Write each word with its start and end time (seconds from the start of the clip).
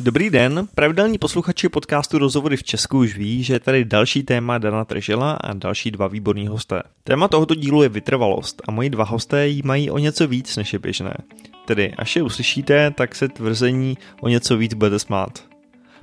Dobrý 0.00 0.30
den, 0.30 0.68
pravidelní 0.74 1.18
posluchači 1.18 1.68
podcastu 1.68 2.18
Rozhovory 2.18 2.56
v 2.56 2.62
Česku 2.62 2.98
už 2.98 3.16
ví, 3.16 3.42
že 3.42 3.54
je 3.54 3.60
tady 3.60 3.84
další 3.84 4.22
téma 4.22 4.58
Dana 4.58 4.84
Tržela 4.84 5.32
a 5.32 5.52
další 5.52 5.90
dva 5.90 6.06
výborní 6.06 6.46
hosté. 6.48 6.82
Téma 7.04 7.28
tohoto 7.28 7.54
dílu 7.54 7.82
je 7.82 7.88
vytrvalost 7.88 8.62
a 8.68 8.70
moji 8.70 8.90
dva 8.90 9.04
hosté 9.04 9.48
jí 9.48 9.62
mají 9.64 9.90
o 9.90 9.98
něco 9.98 10.28
víc 10.28 10.56
než 10.56 10.72
je 10.72 10.78
běžné. 10.78 11.14
Tedy 11.66 11.92
až 11.98 12.16
je 12.16 12.22
uslyšíte, 12.22 12.90
tak 12.90 13.14
se 13.14 13.28
tvrzení 13.28 13.98
o 14.20 14.28
něco 14.28 14.56
víc 14.56 14.74
budete 14.74 14.98
smát. 14.98 15.44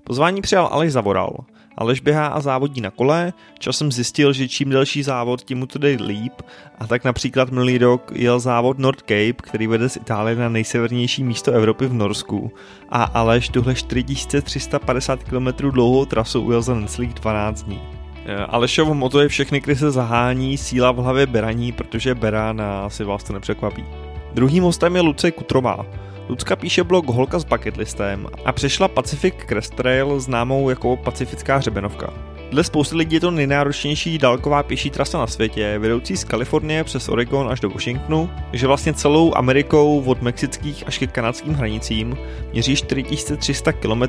Pozvání 0.04 0.42
přijal 0.42 0.70
Aleš 0.72 0.92
Zavoral, 0.92 1.38
Aleš 1.78 2.00
běhá 2.00 2.28
a 2.28 2.42
závodí 2.42 2.82
na 2.82 2.92
kole, 2.92 3.34
časem 3.60 3.92
zjistil, 3.92 4.34
že 4.34 4.48
čím 4.48 4.70
delší 4.70 5.04
závod, 5.04 5.42
tím 5.42 5.58
mu 5.58 5.66
to 5.66 5.80
jde 5.80 5.98
líp 6.06 6.34
a 6.80 6.88
tak 6.88 7.04
například 7.04 7.50
minulý 7.50 7.78
rok 7.78 8.12
jel 8.16 8.40
závod 8.40 8.80
North 8.80 9.02
Cape, 9.02 9.34
který 9.34 9.68
vede 9.68 9.90
z 9.90 9.96
Itálie 9.96 10.36
na 10.36 10.50
nejsevernější 10.50 11.24
místo 11.24 11.52
Evropy 11.52 11.88
v 11.88 11.94
Norsku 11.94 12.52
a 12.90 13.04
Aleš 13.04 13.50
tuhle 13.50 13.76
4350 13.76 15.24
km 15.24 15.48
dlouhou 15.72 16.06
trasu 16.06 16.42
ujel 16.42 16.62
za 16.62 16.76
necelých 16.76 17.14
12 17.14 17.64
dní. 17.64 17.82
Eh, 18.26 18.36
Alešovo 18.36 18.94
moto 18.94 19.20
je 19.20 19.28
všechny 19.28 19.62
krize 19.62 19.92
zahání, 19.92 20.58
síla 20.58 20.92
v 20.92 20.98
hlavě 20.98 21.28
beraní, 21.28 21.72
protože 21.72 22.16
berá 22.16 22.56
a 22.60 22.86
asi 22.86 23.04
vás 23.04 23.24
to 23.24 23.34
nepřekvapí. 23.34 23.86
Druhým 24.34 24.64
hostem 24.64 24.96
je 24.96 25.02
Luce 25.02 25.32
Kutrová, 25.32 25.86
Lucka 26.30 26.56
píše 26.56 26.84
blog 26.84 27.06
Holka 27.08 27.40
s 27.40 27.44
bucketlistem 27.44 28.28
a 28.46 28.52
přešla 28.52 28.88
Pacific 28.88 29.36
Crest 29.48 29.76
Trail 29.76 30.20
známou 30.20 30.70
jako 30.70 30.98
Pacifická 30.98 31.58
hřebenovka. 31.58 32.14
Dle 32.52 32.64
spousty 32.64 32.96
lidí 32.96 33.16
je 33.16 33.20
to 33.20 33.32
nejnáročnější 33.32 34.18
dálková 34.18 34.64
pěší 34.64 34.90
trasa 34.90 35.18
na 35.18 35.28
světě, 35.28 35.80
vedoucí 35.80 36.18
z 36.18 36.24
Kalifornie 36.24 36.84
přes 36.84 37.10
Oregon 37.10 37.50
až 37.50 37.60
do 37.60 37.70
Washingtonu, 37.70 38.30
že 38.54 38.68
vlastně 38.68 38.94
celou 38.94 39.36
Amerikou 39.36 40.04
od 40.06 40.22
mexických 40.22 40.88
až 40.88 40.98
ke 40.98 41.08
kanadským 41.08 41.54
hranicím 41.54 42.18
měří 42.52 42.76
4300 42.76 43.72
km 43.72 44.04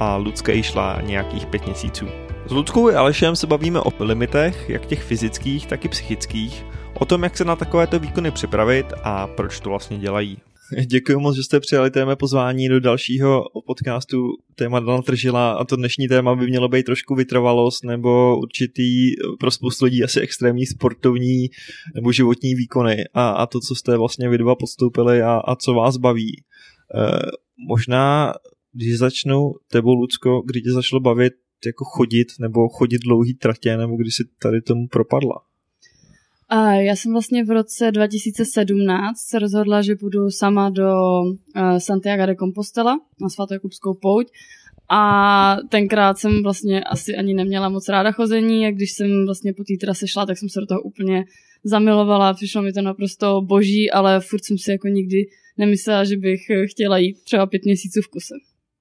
a 0.00 0.16
Lucka 0.16 0.52
ji 0.52 0.62
šla 0.62 1.00
nějakých 1.00 1.46
5 1.46 1.66
měsíců. 1.66 2.08
S 2.46 2.50
Luckou 2.50 2.90
i 2.90 2.94
Alešem 2.94 3.36
se 3.36 3.46
bavíme 3.46 3.80
o 3.80 3.92
limitech, 4.00 4.68
jak 4.68 4.86
těch 4.86 5.02
fyzických, 5.02 5.66
tak 5.66 5.84
i 5.84 5.88
psychických, 5.88 6.66
o 6.94 7.04
tom, 7.04 7.22
jak 7.22 7.36
se 7.36 7.44
na 7.44 7.56
takovéto 7.56 7.98
výkony 7.98 8.30
připravit 8.30 8.86
a 9.04 9.26
proč 9.26 9.60
to 9.60 9.70
vlastně 9.70 9.98
dělají. 9.98 10.38
Děkuji 10.86 11.18
moc, 11.18 11.36
že 11.36 11.42
jste 11.42 11.60
přijali 11.60 11.90
téma 11.90 12.16
pozvání 12.16 12.68
do 12.68 12.80
dalšího 12.80 13.44
podcastu 13.66 14.28
téma 14.54 14.80
Dana 14.80 15.02
Tržila 15.02 15.52
a 15.52 15.64
to 15.64 15.76
dnešní 15.76 16.08
téma 16.08 16.34
by 16.34 16.46
mělo 16.46 16.68
být 16.68 16.82
trošku 16.82 17.14
vytrvalost 17.14 17.84
nebo 17.84 18.38
určitý 18.38 19.10
pro 19.40 19.50
spoustu 19.50 19.84
lidí 19.84 20.04
asi 20.04 20.20
extrémní 20.20 20.66
sportovní 20.66 21.48
nebo 21.94 22.12
životní 22.12 22.54
výkony 22.54 23.04
a, 23.14 23.30
a 23.30 23.46
to, 23.46 23.60
co 23.60 23.74
jste 23.74 23.96
vlastně 23.96 24.28
vy 24.28 24.38
dva 24.38 24.54
podstoupili 24.54 25.22
a, 25.22 25.36
a 25.36 25.56
co 25.56 25.74
vás 25.74 25.96
baví. 25.96 26.36
E, 26.36 26.42
možná, 27.68 28.34
když 28.72 28.98
začnu 28.98 29.52
tebou, 29.70 29.94
Lucko, 29.94 30.42
kdy 30.46 30.60
tě 30.60 30.70
začalo 30.70 31.00
bavit 31.00 31.32
jako 31.66 31.84
chodit 31.84 32.28
nebo 32.40 32.68
chodit 32.68 32.98
dlouhý 32.98 33.34
tratě 33.34 33.76
nebo 33.76 33.96
kdy 33.96 34.10
si 34.10 34.24
tady 34.42 34.62
tomu 34.62 34.88
propadla? 34.88 35.51
A 36.54 36.72
já 36.72 36.96
jsem 36.96 37.12
vlastně 37.12 37.44
v 37.44 37.50
roce 37.50 37.92
2017 37.92 39.18
se 39.18 39.38
rozhodla, 39.38 39.82
že 39.82 39.96
půjdu 39.96 40.30
sama 40.30 40.70
do 40.70 40.92
uh, 41.20 41.78
Santiago 41.78 42.26
de 42.26 42.36
Compostela 42.36 43.00
na 43.20 43.28
svatojakubskou 43.28 43.94
pouť 43.94 44.26
a 44.90 45.56
tenkrát 45.68 46.18
jsem 46.18 46.42
vlastně 46.42 46.84
asi 46.84 47.16
ani 47.16 47.34
neměla 47.34 47.68
moc 47.68 47.88
ráda 47.88 48.12
chození 48.12 48.66
a 48.66 48.70
když 48.70 48.92
jsem 48.92 49.26
vlastně 49.26 49.52
po 49.52 49.64
té 49.64 49.74
trase 49.80 50.08
šla, 50.08 50.26
tak 50.26 50.38
jsem 50.38 50.48
se 50.48 50.60
do 50.60 50.66
toho 50.66 50.82
úplně 50.82 51.24
zamilovala, 51.64 52.34
přišlo 52.34 52.62
mi 52.62 52.72
to 52.72 52.82
naprosto 52.82 53.40
boží, 53.40 53.90
ale 53.90 54.20
furt 54.20 54.44
jsem 54.44 54.58
si 54.58 54.70
jako 54.70 54.88
nikdy 54.88 55.26
nemyslela, 55.58 56.04
že 56.04 56.16
bych 56.16 56.40
chtěla 56.70 56.98
jít 56.98 57.16
třeba 57.24 57.46
pět 57.46 57.64
měsíců 57.64 58.00
v 58.02 58.08
kuse. 58.08 58.34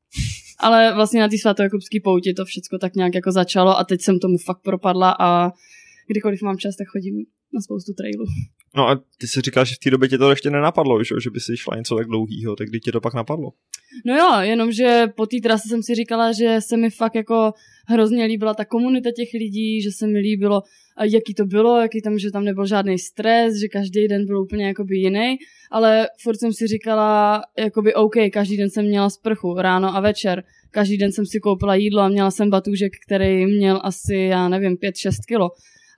Ale 0.59 0.94
vlastně 0.95 1.22
na 1.22 1.28
té 1.28 1.38
svatojakubské 1.38 1.97
pouti 2.03 2.33
to 2.33 2.45
všechno 2.45 2.80
tak 2.80 2.95
nějak 2.95 3.16
jako 3.16 3.31
začalo 3.31 3.78
a 3.78 3.83
teď 3.83 4.02
jsem 4.02 4.19
tomu 4.19 4.38
fakt 4.38 4.61
propadla 4.61 5.16
a 5.19 5.52
kdykoliv 6.07 6.41
mám 6.41 6.57
čas, 6.57 6.75
tak 6.75 6.88
chodím 6.88 7.16
na 7.53 7.62
spoustu 7.62 7.94
trailů. 7.94 8.25
No 8.75 8.89
a 8.89 9.01
ty 9.17 9.28
si 9.28 9.41
říkal, 9.41 9.66
že 9.66 9.75
v 9.75 9.79
té 9.84 9.89
době 9.89 10.09
tě 10.09 10.17
to 10.17 10.29
ještě 10.29 10.50
nenapadlo, 10.50 11.03
že, 11.03 11.16
že 11.23 11.29
by 11.29 11.39
si 11.39 11.57
šla 11.57 11.78
něco 11.78 11.95
tak 11.95 12.07
dlouhýho, 12.07 12.56
tak 12.56 12.67
kdy 12.67 12.79
tě 12.79 12.91
to 12.91 13.01
pak 13.01 13.13
napadlo? 13.13 13.51
No 14.06 14.16
jo, 14.16 14.39
jenomže 14.41 15.07
po 15.16 15.25
té 15.25 15.38
trase 15.44 15.69
jsem 15.69 15.84
si 15.84 15.95
říkala, 15.95 16.31
že 16.31 16.62
se 16.62 16.78
mi 16.78 16.89
fakt 16.89 17.16
jako 17.16 17.51
hrozně 17.88 18.25
líbila 18.25 18.53
ta 18.53 18.66
komunita 18.66 19.09
těch 19.16 19.29
lidí, 19.34 19.81
že 19.81 19.91
se 19.91 20.07
mi 20.07 20.19
líbilo, 20.19 20.62
jaký 21.13 21.34
to 21.34 21.45
bylo, 21.45 21.81
jaký 21.81 22.01
tam, 22.01 22.19
že 22.19 22.31
tam 22.31 22.44
nebyl 22.44 22.66
žádný 22.66 23.00
stres, 23.00 23.53
že 23.62 23.68
každý 23.68 24.07
den 24.07 24.25
byl 24.25 24.41
úplně 24.41 24.68
jakoby 24.68 24.97
jiný, 24.97 25.38
ale 25.72 26.07
furt 26.23 26.38
jsem 26.38 26.53
si 26.53 26.68
říkala, 26.68 27.41
jakoby 27.57 27.94
OK, 27.94 28.16
každý 28.33 28.57
den 28.57 28.69
jsem 28.69 28.85
měla 28.85 29.09
sprchu, 29.09 29.56
ráno 29.57 29.95
a 29.95 30.00
večer, 30.00 30.44
každý 30.72 30.97
den 30.97 31.12
jsem 31.12 31.25
si 31.25 31.39
koupila 31.39 31.75
jídlo 31.75 32.01
a 32.01 32.09
měla 32.09 32.31
jsem 32.31 32.50
batůžek, 32.50 32.91
který 33.07 33.45
měl 33.45 33.81
asi, 33.83 34.16
já 34.16 34.50
nevím, 34.50 34.75
5-6 34.75 35.12
kilo 35.28 35.50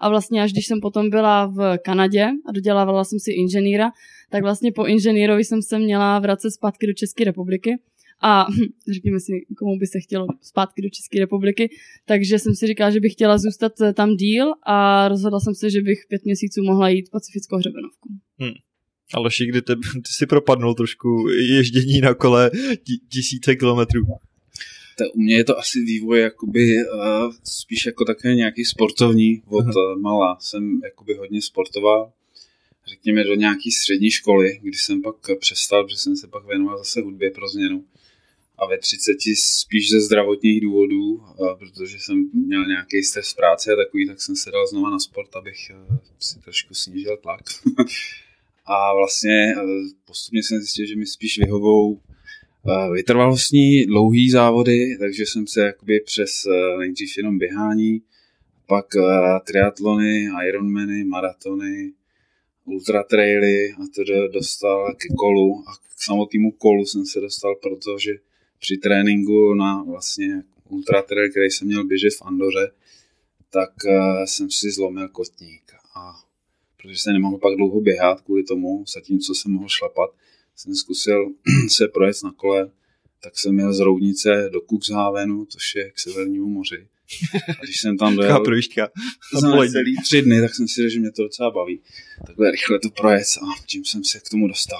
a 0.04 0.10
vlastně 0.10 0.42
až 0.42 0.52
když 0.52 0.68
jsem 0.68 0.82
potom 0.82 1.10
byla 1.10 1.46
v 1.46 1.78
Kanadě 1.78 2.28
a 2.46 2.52
dodělávala 2.52 3.04
jsem 3.04 3.20
si 3.20 3.32
inženýra, 3.32 3.92
tak 4.30 4.44
vlastně 4.44 4.72
po 4.72 4.86
inženýrovi 4.86 5.44
jsem 5.44 5.62
se 5.62 5.80
měla 5.80 6.20
vracet 6.20 6.52
zpátky 6.52 6.88
do 6.88 6.94
České 6.94 7.24
republiky 7.24 7.80
a 8.22 8.46
řekněme 8.94 9.20
si, 9.20 9.32
komu 9.58 9.78
by 9.80 9.88
se 9.88 10.00
chtělo 10.00 10.28
zpátky 10.42 10.82
do 10.82 10.90
České 10.90 11.20
republiky, 11.20 11.70
takže 12.06 12.40
jsem 12.40 12.56
si 12.56 12.68
říkala, 12.68 12.92
že 12.92 13.00
bych 13.00 13.12
chtěla 13.12 13.38
zůstat 13.38 13.82
eh, 13.82 13.94
tam 13.94 14.16
díl 14.16 14.54
a 14.66 15.08
rozhodla 15.08 15.40
jsem 15.40 15.56
se, 15.56 15.70
že 15.70 15.82
bych 15.82 16.00
pět 16.10 16.26
měsíců 16.26 16.64
mohla 16.64 16.90
jít 16.90 17.10
pacifickou 17.12 17.58
hřebenovku. 17.58 18.10
Hmm. 18.40 18.54
Ale 19.14 19.30
kdy 19.50 19.62
ty, 19.62 19.76
ty 19.76 20.12
si 20.18 20.26
propadnul 20.26 20.74
trošku 20.74 21.30
ježdění 21.30 22.02
na 22.02 22.14
kole 22.14 22.52
tisíce 23.12 23.56
kilometrů 23.56 24.02
to, 24.96 25.12
u 25.14 25.20
mě 25.20 25.36
je 25.36 25.44
to 25.44 25.60
asi 25.60 25.80
vývoj 25.80 26.20
jakoby 26.20 26.78
uh, 26.78 27.34
spíš 27.44 27.86
jako 27.86 28.06
také 28.06 28.36
nějaký 28.36 28.66
sportovní. 28.66 29.44
Od 29.48 29.66
uh, 29.66 30.02
malá 30.02 30.38
jsem 30.40 30.82
jakoby 30.84 31.14
hodně 31.14 31.42
sportoval. 31.42 32.12
Řekněme 32.88 33.24
do 33.24 33.36
nějaký 33.36 33.72
střední 33.72 34.12
školy, 34.12 34.60
kdy 34.62 34.78
jsem 34.78 35.02
pak 35.02 35.16
přestal, 35.40 35.84
protože 35.84 35.98
jsem 35.98 36.16
se 36.16 36.28
pak 36.28 36.46
věnoval 36.46 36.78
zase 36.78 37.02
hudbě 37.02 37.32
pro 37.32 37.50
změnu. 37.50 37.86
A 38.58 38.66
ve 38.66 38.78
30 38.78 39.18
spíš 39.36 39.90
ze 39.90 40.02
zdravotních 40.02 40.62
důvodů, 40.62 41.14
uh, 41.14 41.58
protože 41.60 42.00
jsem 42.00 42.30
měl 42.34 42.66
nějaký 42.66 43.04
stres 43.04 43.32
v 43.32 43.36
práci 43.36 43.72
a 43.72 43.76
takový, 43.76 44.08
tak 44.08 44.22
jsem 44.22 44.36
se 44.36 44.52
dal 44.52 44.68
znova 44.68 44.90
na 44.90 45.00
sport, 45.00 45.36
abych 45.36 45.72
uh, 45.90 45.98
si 46.20 46.40
trošku 46.40 46.74
snížil 46.74 47.18
tlak. 47.18 47.42
a 48.66 48.96
vlastně 48.96 49.56
postupně 50.06 50.44
jsem 50.44 50.58
zjistil, 50.58 50.86
že 50.86 50.96
mi 50.96 51.06
spíš 51.06 51.38
vyhovou 51.38 52.02
Eh, 52.08 52.13
vytrvalostní 52.94 53.86
dlouhý 53.86 54.30
závody, 54.30 54.98
takže 55.00 55.24
jsem 55.24 55.48
se 55.48 55.62
jakoby 55.62 56.00
přes 56.00 56.30
eh, 56.48 56.78
nejdřív 56.78 57.18
jenom 57.18 57.38
běhání, 57.38 58.02
pak 58.68 58.86
eh, 58.96 59.40
triatlony, 59.48 60.30
ironmany, 60.48 61.04
maratony, 61.04 61.92
ultratraily 62.66 63.72
a 63.72 63.78
to 63.96 64.30
dostal 64.34 64.94
ke 64.94 65.08
kolu. 65.18 65.64
A 65.68 65.74
k 65.74 66.02
samotnému 66.04 66.52
kolu 66.52 66.86
jsem 66.86 67.06
se 67.06 67.20
dostal, 67.20 67.56
protože 67.56 68.12
při 68.60 68.78
tréninku 68.78 69.54
na 69.54 69.84
vlastně 69.84 70.44
ultratrail, 70.70 71.30
který 71.30 71.50
jsem 71.50 71.68
měl 71.68 71.84
běžet 71.84 72.14
v 72.14 72.22
Andoře, 72.22 72.72
tak 73.50 73.72
jsem 74.26 74.52
si 74.52 74.72
zlomil 74.72 75.10
kotník. 75.10 75.64
A 75.96 76.14
protože 76.78 76.98
se 76.98 77.14
nemohl 77.14 77.38
pak 77.38 77.56
dlouho 77.56 77.82
běhat 77.82 78.22
kvůli 78.22 78.44
tomu, 78.44 78.84
zatímco 78.88 79.36
jsem 79.36 79.52
mohl 79.52 79.70
šlapat, 79.70 80.10
jsem 80.56 80.76
zkusil 80.76 81.26
se 81.70 81.88
projet 81.88 82.18
na 82.24 82.32
kole, 82.32 82.72
tak 83.24 83.38
jsem 83.38 83.56
měl 83.56 83.74
z 83.74 83.80
Roudnice 83.80 84.50
do 84.54 84.62
Cuxhavenu, 84.62 85.46
což 85.46 85.76
je 85.76 85.92
k 85.92 86.00
severnímu 86.00 86.48
moři. 86.48 86.88
A 87.60 87.64
když 87.64 87.82
jsem 87.82 87.98
tam 87.98 88.16
dojel 88.16 88.46
za 89.34 89.42
celý 89.72 89.96
tři 90.04 90.22
dny, 90.22 90.42
tak 90.42 90.56
jsem 90.56 90.68
si 90.68 90.82
řekl, 90.82 90.94
že 90.94 91.00
mě 91.00 91.12
to 91.12 91.24
docela 91.24 91.52
baví. 91.52 91.82
Takhle 92.28 92.52
rychle 92.52 92.80
to 92.80 92.90
projet 92.90 93.28
a 93.42 93.64
tím 93.66 93.86
jsem 93.86 94.04
se 94.04 94.20
k 94.20 94.30
tomu 94.30 94.48
dostal. 94.48 94.80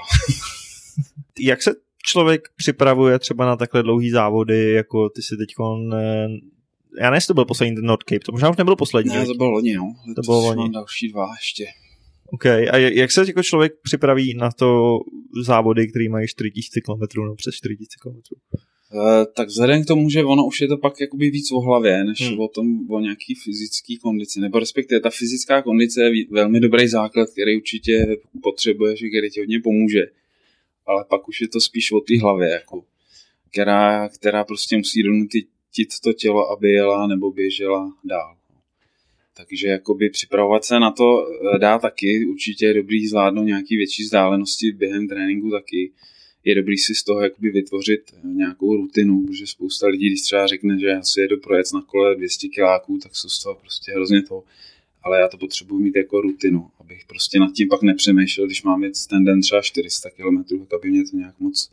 Jak 1.40 1.64
se 1.64 1.76
člověk 2.06 2.50
připravuje 2.56 3.20
třeba 3.20 3.46
na 3.46 3.56
takhle 3.56 3.84
dlouhý 3.84 4.10
závody, 4.10 4.72
jako 4.72 5.10
ty 5.10 5.22
si 5.22 5.38
teď 5.38 5.50
já 7.00 7.10
nevím, 7.10 7.16
jestli 7.16 7.28
to 7.28 7.34
byl 7.34 7.46
poslední 7.46 7.76
ten 7.76 7.86
North 7.86 8.04
Cape, 8.04 8.20
to 8.20 8.32
možná 8.32 8.50
už 8.50 8.58
nebyl 8.58 8.76
poslední. 8.76 9.16
Ne, 9.16 9.26
to 9.26 9.34
bylo 9.34 9.50
loni, 9.50 9.76
no. 9.76 9.96
to 10.16 10.22
bylo 10.22 10.40
loni. 10.42 10.70
další 10.72 11.12
dva 11.12 11.28
ještě. 11.42 11.66
OK, 12.34 12.46
a 12.46 12.78
jak 12.78 13.12
se 13.12 13.26
jako 13.28 13.44
člověk 13.44 13.74
připraví 13.84 14.34
na 14.34 14.52
to 14.52 15.00
závody, 15.46 15.88
které 15.88 16.10
mají 16.10 16.28
4000 16.28 16.82
km 16.82 17.22
nebo 17.22 17.36
přes 17.36 17.56
4000 17.56 17.96
km? 18.02 18.10
Uh, 18.10 19.02
tak 19.36 19.48
vzhledem 19.48 19.84
k 19.84 19.88
tomu, 19.88 20.10
že 20.10 20.24
ono 20.24 20.46
už 20.46 20.62
je 20.62 20.68
to 20.68 20.78
pak 20.78 21.02
jakoby 21.02 21.30
víc 21.30 21.52
o 21.52 21.60
hlavě, 21.60 22.04
než 22.04 22.22
hmm. 22.22 22.40
o 22.40 22.48
tom, 22.48 22.90
o 22.90 23.00
nějaký 23.00 23.36
fyzický 23.36 23.98
kondici, 23.98 24.40
nebo 24.40 24.60
respektive 24.60 25.02
ta 25.02 25.10
fyzická 25.10 25.62
kondice 25.62 26.04
je 26.04 26.26
velmi 26.32 26.60
dobrý 26.60 26.88
základ, 26.88 27.30
který 27.30 27.58
určitě 27.58 28.18
potřebuješ, 28.44 29.00
který 29.00 29.30
ti 29.30 29.40
hodně 29.40 29.60
pomůže. 29.60 30.04
Ale 30.86 31.06
pak 31.10 31.28
už 31.28 31.42
je 31.42 31.48
to 31.48 31.62
spíš 31.62 31.92
o 31.92 32.00
té 32.00 32.20
hlavě, 32.20 32.50
jako, 32.50 32.84
která, 33.52 34.10
která 34.10 34.44
prostě 34.44 34.78
musí 34.78 35.04
donutit 35.04 35.48
to 36.04 36.14
tělo, 36.14 36.52
aby 36.52 36.72
jela 36.72 37.08
nebo 37.08 37.32
běžela 37.32 37.94
dál. 38.04 38.36
Takže 39.38 39.68
jakoby 39.68 40.10
připravovat 40.10 40.66
se 40.66 40.80
na 40.80 40.92
to 40.92 41.28
eh, 41.28 41.60
dá 41.60 41.80
taky, 41.80 42.26
určitě 42.26 42.66
je 42.66 42.74
dobrý 42.74 43.08
zvládnout 43.08 43.44
nějaký 43.44 43.78
větší 43.78 44.04
vzdálenosti 44.04 44.72
během 44.72 45.08
tréninku 45.08 45.52
taky. 45.52 45.92
je 46.44 46.56
dobrý 46.56 46.78
si 46.78 46.96
z 46.96 47.04
toho 47.04 47.22
jakoby 47.22 47.50
vytvořit 47.50 48.02
nějakou 48.24 48.76
rutinu, 48.76 49.24
protože 49.28 49.48
spousta 49.48 49.88
lidí, 49.88 50.08
když 50.08 50.22
třeba 50.22 50.48
řekne, 50.48 50.80
že 50.80 50.88
já 50.88 51.02
si 51.04 51.22
jedu 51.22 51.38
projet 51.38 51.66
na 51.74 51.82
kole 51.82 52.16
200 52.16 52.48
kiláků, 52.48 52.98
tak 52.98 53.16
jsou 53.16 53.30
z 53.30 53.44
toho 53.44 53.56
prostě 53.56 53.92
hrozně 53.92 54.24
to. 54.24 54.44
Ale 55.04 55.20
já 55.20 55.28
to 55.28 55.38
potřebuji 55.38 55.80
mít 55.80 55.96
jako 55.96 56.22
rutinu, 56.22 56.70
abych 56.80 57.06
prostě 57.08 57.40
nad 57.40 57.54
tím 57.54 57.70
pak 57.70 57.82
nepřemýšlel, 57.82 58.48
když 58.48 58.64
mám 58.64 58.84
jít 58.84 59.08
ten 59.10 59.26
den 59.26 59.42
třeba 59.42 59.62
400 59.62 60.10
km, 60.10 60.60
tak 60.60 60.74
aby 60.74 60.92
mě 60.92 61.04
to 61.04 61.18
nějak 61.18 61.40
moc 61.40 61.72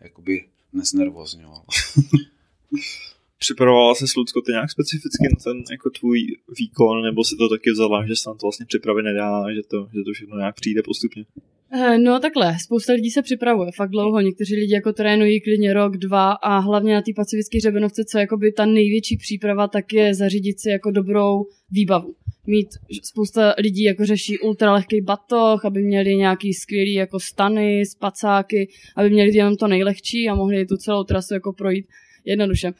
jakoby 0.00 0.44
neznervozňovalo. 0.72 1.64
Připravovala 3.38 3.94
se 3.94 4.04
Lucko 4.16 4.40
ty 4.40 4.52
nějak 4.52 4.70
specificky 4.70 5.24
na 5.30 5.36
ten 5.44 5.62
jako 5.70 5.90
tvůj 5.90 6.18
výkon, 6.58 7.02
nebo 7.02 7.24
si 7.24 7.36
to 7.36 7.48
taky 7.48 7.70
vzala, 7.70 8.06
že 8.06 8.16
se 8.16 8.24
tam 8.24 8.38
to 8.38 8.46
vlastně 8.46 8.66
připravit 8.66 9.02
nedá, 9.02 9.54
že 9.54 9.62
to, 9.70 9.88
že 9.94 10.00
to 10.04 10.12
všechno 10.12 10.36
nějak 10.36 10.54
přijde 10.54 10.82
postupně? 10.82 11.24
Eh, 11.72 11.98
no 11.98 12.20
takhle, 12.20 12.56
spousta 12.64 12.92
lidí 12.92 13.10
se 13.10 13.22
připravuje 13.22 13.72
fakt 13.72 13.90
dlouho, 13.90 14.20
někteří 14.20 14.56
lidi 14.56 14.74
jako 14.74 14.92
trénují 14.92 15.40
klidně 15.40 15.72
rok, 15.72 15.96
dva 15.96 16.32
a 16.32 16.58
hlavně 16.58 16.94
na 16.94 17.02
té 17.02 17.12
pacifické 17.16 17.58
hřebenovce, 17.58 18.04
co 18.04 18.18
je 18.18 18.20
jakoby 18.20 18.52
ta 18.52 18.66
největší 18.66 19.16
příprava, 19.16 19.68
tak 19.68 19.92
je 19.92 20.14
zařídit 20.14 20.60
si 20.60 20.70
jako 20.70 20.90
dobrou 20.90 21.44
výbavu. 21.70 22.14
Mít 22.46 22.68
spousta 23.02 23.54
lidí 23.58 23.82
jako 23.82 24.06
řeší 24.06 24.38
ultralehký 24.38 25.00
batoh, 25.00 25.64
aby 25.64 25.82
měli 25.82 26.16
nějaký 26.16 26.54
skvělý 26.54 26.92
jako 26.92 27.20
stany, 27.20 27.86
spacáky, 27.86 28.68
aby 28.96 29.10
měli 29.10 29.36
jenom 29.36 29.56
to 29.56 29.68
nejlehčí 29.68 30.28
a 30.28 30.34
mohli 30.34 30.66
tu 30.66 30.76
celou 30.76 31.04
trasu 31.04 31.34
jako 31.34 31.52
projít 31.52 31.86
jednoduše. 32.24 32.72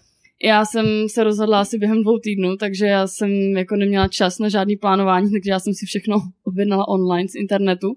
Já 0.44 0.64
jsem 0.64 0.86
se 1.08 1.24
rozhodla 1.24 1.60
asi 1.60 1.78
během 1.78 2.02
dvou 2.02 2.18
týdnů, 2.18 2.56
takže 2.56 2.86
já 2.86 3.06
jsem 3.06 3.30
jako 3.56 3.76
neměla 3.76 4.08
čas 4.08 4.38
na 4.38 4.48
žádný 4.48 4.76
plánování, 4.76 5.30
takže 5.30 5.50
já 5.50 5.60
jsem 5.60 5.74
si 5.74 5.86
všechno 5.86 6.16
objednala 6.44 6.88
online 6.88 7.28
z 7.28 7.34
internetu 7.34 7.94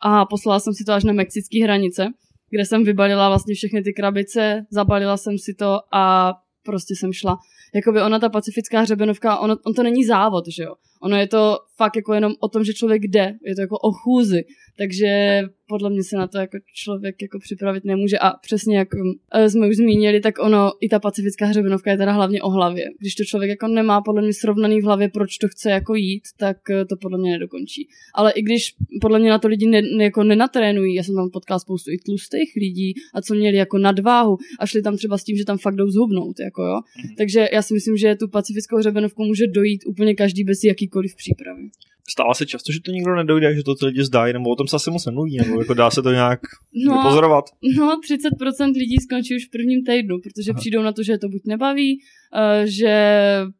a 0.00 0.24
poslala 0.24 0.60
jsem 0.60 0.74
si 0.74 0.84
to 0.84 0.92
až 0.92 1.04
na 1.04 1.12
mexické 1.12 1.64
hranice, 1.64 2.06
kde 2.50 2.64
jsem 2.64 2.84
vybalila 2.84 3.28
vlastně 3.28 3.54
všechny 3.54 3.82
ty 3.82 3.92
krabice, 3.92 4.66
zabalila 4.70 5.16
jsem 5.16 5.38
si 5.38 5.54
to 5.54 5.78
a 5.92 6.34
prostě 6.64 6.94
jsem 6.96 7.12
šla. 7.12 7.38
Jakoby 7.74 8.02
ona, 8.02 8.18
ta 8.18 8.28
pacifická 8.28 8.80
hřebenovka, 8.80 9.38
ono, 9.38 9.56
on 9.66 9.74
to 9.74 9.82
není 9.82 10.04
závod, 10.04 10.44
že 10.48 10.62
jo. 10.62 10.74
Ono 11.04 11.16
je 11.16 11.26
to 11.26 11.58
fakt 11.76 11.96
jako 11.96 12.14
jenom 12.14 12.32
o 12.40 12.48
tom, 12.48 12.64
že 12.64 12.74
člověk 12.74 13.02
jde, 13.02 13.34
je 13.44 13.54
to 13.54 13.60
jako 13.60 13.78
o 13.78 13.92
chůzi. 13.92 14.44
Takže 14.78 15.42
podle 15.68 15.90
mě 15.90 16.04
se 16.04 16.16
na 16.16 16.26
to 16.26 16.38
jako 16.38 16.58
člověk 16.74 17.22
jako 17.22 17.38
připravit 17.38 17.84
nemůže 17.84 18.18
a 18.18 18.30
přesně 18.30 18.78
jak 18.78 18.88
eh, 19.34 19.50
jsme 19.50 19.68
už 19.68 19.76
zmínili, 19.76 20.20
tak 20.20 20.34
ono, 20.38 20.72
i 20.80 20.88
ta 20.88 20.98
pacifická 20.98 21.46
hřebenovka 21.46 21.90
je 21.90 21.96
teda 21.96 22.12
hlavně 22.12 22.42
o 22.42 22.50
hlavě. 22.50 22.84
Když 23.00 23.14
to 23.14 23.24
člověk 23.24 23.48
jako 23.48 23.68
nemá 23.68 24.00
podle 24.00 24.22
mě 24.22 24.32
srovnaný 24.32 24.80
v 24.80 24.84
hlavě, 24.84 25.08
proč 25.08 25.38
to 25.38 25.48
chce 25.48 25.70
jako 25.70 25.94
jít, 25.94 26.22
tak 26.36 26.70
eh, 26.70 26.84
to 26.84 26.96
podle 26.96 27.18
mě 27.18 27.30
nedokončí. 27.30 27.88
Ale 28.14 28.32
i 28.32 28.42
když 28.42 28.74
podle 29.00 29.18
mě 29.18 29.30
na 29.30 29.38
to 29.38 29.48
lidi 29.48 29.66
ne, 29.66 29.82
ne, 29.82 30.04
jako 30.04 30.24
nenatrénují, 30.24 30.94
já 30.94 31.02
jsem 31.02 31.14
tam 31.14 31.30
potkal 31.30 31.60
spoustu 31.60 31.90
i 31.90 31.98
tlustých 31.98 32.52
lidí 32.56 32.94
a 33.14 33.22
co 33.22 33.34
měli 33.34 33.56
jako 33.56 33.78
nadváhu 33.78 34.38
a 34.60 34.66
šli 34.66 34.82
tam 34.82 34.96
třeba 34.96 35.18
s 35.18 35.24
tím, 35.24 35.36
že 35.36 35.44
tam 35.44 35.58
fakt 35.58 35.74
jdou 35.74 35.90
zhubnout, 35.90 36.40
jako 36.40 36.62
jo. 36.62 36.74
Mm-hmm. 36.74 37.14
Takže 37.18 37.48
já 37.52 37.62
si 37.62 37.74
myslím, 37.74 37.96
že 37.96 38.16
tu 38.16 38.28
pacifickou 38.28 38.76
hřebenovku 38.76 39.24
může 39.24 39.46
dojít 39.46 39.80
úplně 39.86 40.14
každý 40.14 40.44
bez 40.44 40.62
jakýkoliv 40.94 41.16
přípravy 41.16 41.70
stává 42.08 42.34
se 42.34 42.46
často, 42.46 42.72
že 42.72 42.80
to 42.80 42.90
nikdo 42.90 43.14
nedojde, 43.14 43.54
že 43.54 43.62
to 43.62 43.74
ty 43.74 43.86
lidi 43.86 44.04
zdají, 44.04 44.32
nebo 44.32 44.50
o 44.50 44.56
tom 44.56 44.68
se 44.68 44.76
asi 44.76 44.90
moc 44.90 45.06
nemluví, 45.06 45.36
nebo 45.36 45.60
jako 45.60 45.74
dá 45.74 45.90
se 45.90 46.02
to 46.02 46.12
nějak 46.12 46.40
no, 46.86 47.02
pozorovat. 47.02 47.44
No, 47.76 47.98
30% 48.40 48.72
lidí 48.72 48.96
skončí 49.02 49.36
už 49.36 49.46
v 49.46 49.50
prvním 49.50 49.84
týdnu, 49.84 50.18
protože 50.20 50.50
Aha. 50.50 50.60
přijdou 50.60 50.82
na 50.82 50.92
to, 50.92 51.02
že 51.02 51.18
to 51.18 51.28
buď 51.28 51.42
nebaví, 51.46 51.98
uh, 51.98 52.64
že 52.64 52.94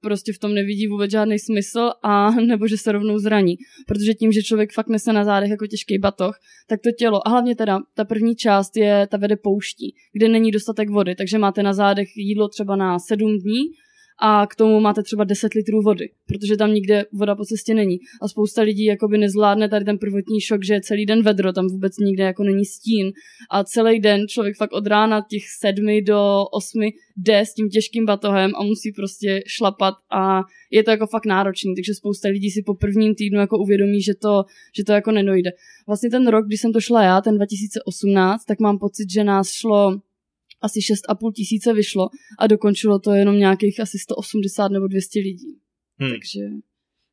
prostě 0.01 0.33
v 0.33 0.39
tom 0.39 0.55
nevidí 0.55 0.87
vůbec 0.87 1.11
žádný 1.11 1.39
smysl, 1.39 1.91
a 2.03 2.31
nebo 2.51 2.69
že 2.69 2.79
se 2.79 2.93
rovnou 2.93 3.19
zraní. 3.19 3.55
Protože 3.87 4.15
tím, 4.15 4.33
že 4.33 4.43
člověk 4.43 4.73
fakt 4.73 4.89
nese 4.89 5.13
na 5.13 5.25
zádech 5.25 5.51
jako 5.51 5.67
těžký 5.67 5.99
batoh, 5.99 6.39
tak 6.67 6.81
to 6.81 6.91
tělo, 6.99 7.29
a 7.29 7.31
hlavně 7.31 7.57
teda 7.57 7.79
ta 7.95 8.05
první 8.05 8.37
část 8.37 8.77
je, 8.77 9.07
ta 9.11 9.17
vede 9.17 9.37
pouští, 9.37 9.95
kde 10.13 10.29
není 10.29 10.51
dostatek 10.51 10.91
vody, 10.91 11.15
takže 11.15 11.39
máte 11.39 11.63
na 11.63 11.73
zádech 11.73 12.09
jídlo 12.17 12.49
třeba 12.49 12.77
na 12.77 12.99
7 12.99 13.39
dní, 13.39 13.63
a 14.21 14.47
k 14.47 14.55
tomu 14.55 14.81
máte 14.81 15.03
třeba 15.03 15.25
10 15.25 15.55
litrů 15.55 15.83
vody, 15.83 16.09
protože 16.27 16.57
tam 16.57 16.75
nikde 16.75 17.05
voda 17.13 17.35
po 17.35 17.45
cestě 17.45 17.75
není. 17.75 17.99
A 18.23 18.29
spousta 18.29 18.63
lidí 18.63 18.85
jakoby 18.85 19.19
nezvládne 19.19 19.69
tady 19.69 19.85
ten 19.85 19.99
prvotní 19.99 20.41
šok, 20.41 20.65
že 20.65 20.75
je 20.75 20.81
celý 20.81 21.07
den 21.07 21.23
vedro, 21.23 21.53
tam 21.53 21.67
vůbec 21.69 21.99
nikde 21.99 22.25
jako 22.25 22.45
není 22.45 22.65
stín. 22.65 23.13
A 23.51 23.65
celý 23.65 24.01
den 24.01 24.29
člověk 24.29 24.57
fakt 24.57 24.73
od 24.73 24.87
rána 24.87 25.27
těch 25.31 25.43
sedmi 25.61 26.03
do 26.03 26.45
osmi 26.53 26.93
jde 27.17 27.41
s 27.41 27.55
tím 27.55 27.69
těžkým 27.69 28.07
batohem 28.07 28.53
a 28.57 28.63
musí 28.63 28.93
prostě 28.93 29.43
šlapat 29.47 29.95
a 30.11 30.41
je 30.71 30.83
to 30.83 30.91
jako 30.91 31.07
fakt 31.07 31.27
náročný, 31.27 31.75
takže 31.75 31.95
spousta 31.95 32.29
lidí 32.29 32.51
si 32.51 32.63
po 32.63 32.75
prvním 32.75 33.15
týdnu 33.15 33.41
jako 33.41 33.59
uvědomí, 33.59 34.03
že 34.03 34.15
to, 34.15 34.45
že 34.77 34.85
to 34.85 34.93
jako 34.93 35.11
nedojde. 35.11 35.51
Vlastně 35.87 36.11
ten 36.11 36.27
rok, 36.27 36.47
když 36.47 36.61
jsem 36.61 36.73
to 36.73 36.81
šla 36.81 37.03
já, 37.03 37.21
ten 37.21 37.37
2018, 37.37 38.45
tak 38.45 38.61
mám 38.61 38.79
pocit, 38.79 39.11
že 39.11 39.25
nás 39.25 39.53
šlo 39.53 40.01
asi 40.65 40.81
6,5 40.81 41.33
tisíce 41.33 41.73
vyšlo 41.73 42.09
a 42.39 42.47
dokončilo 42.47 42.99
to 42.99 43.13
jenom 43.13 43.37
nějakých 43.39 43.81
asi 43.81 43.99
180 43.99 44.69
nebo 44.69 44.87
200 44.89 45.21
lidí. 45.21 45.61
Hmm. 46.01 46.11
Takže... 46.11 46.41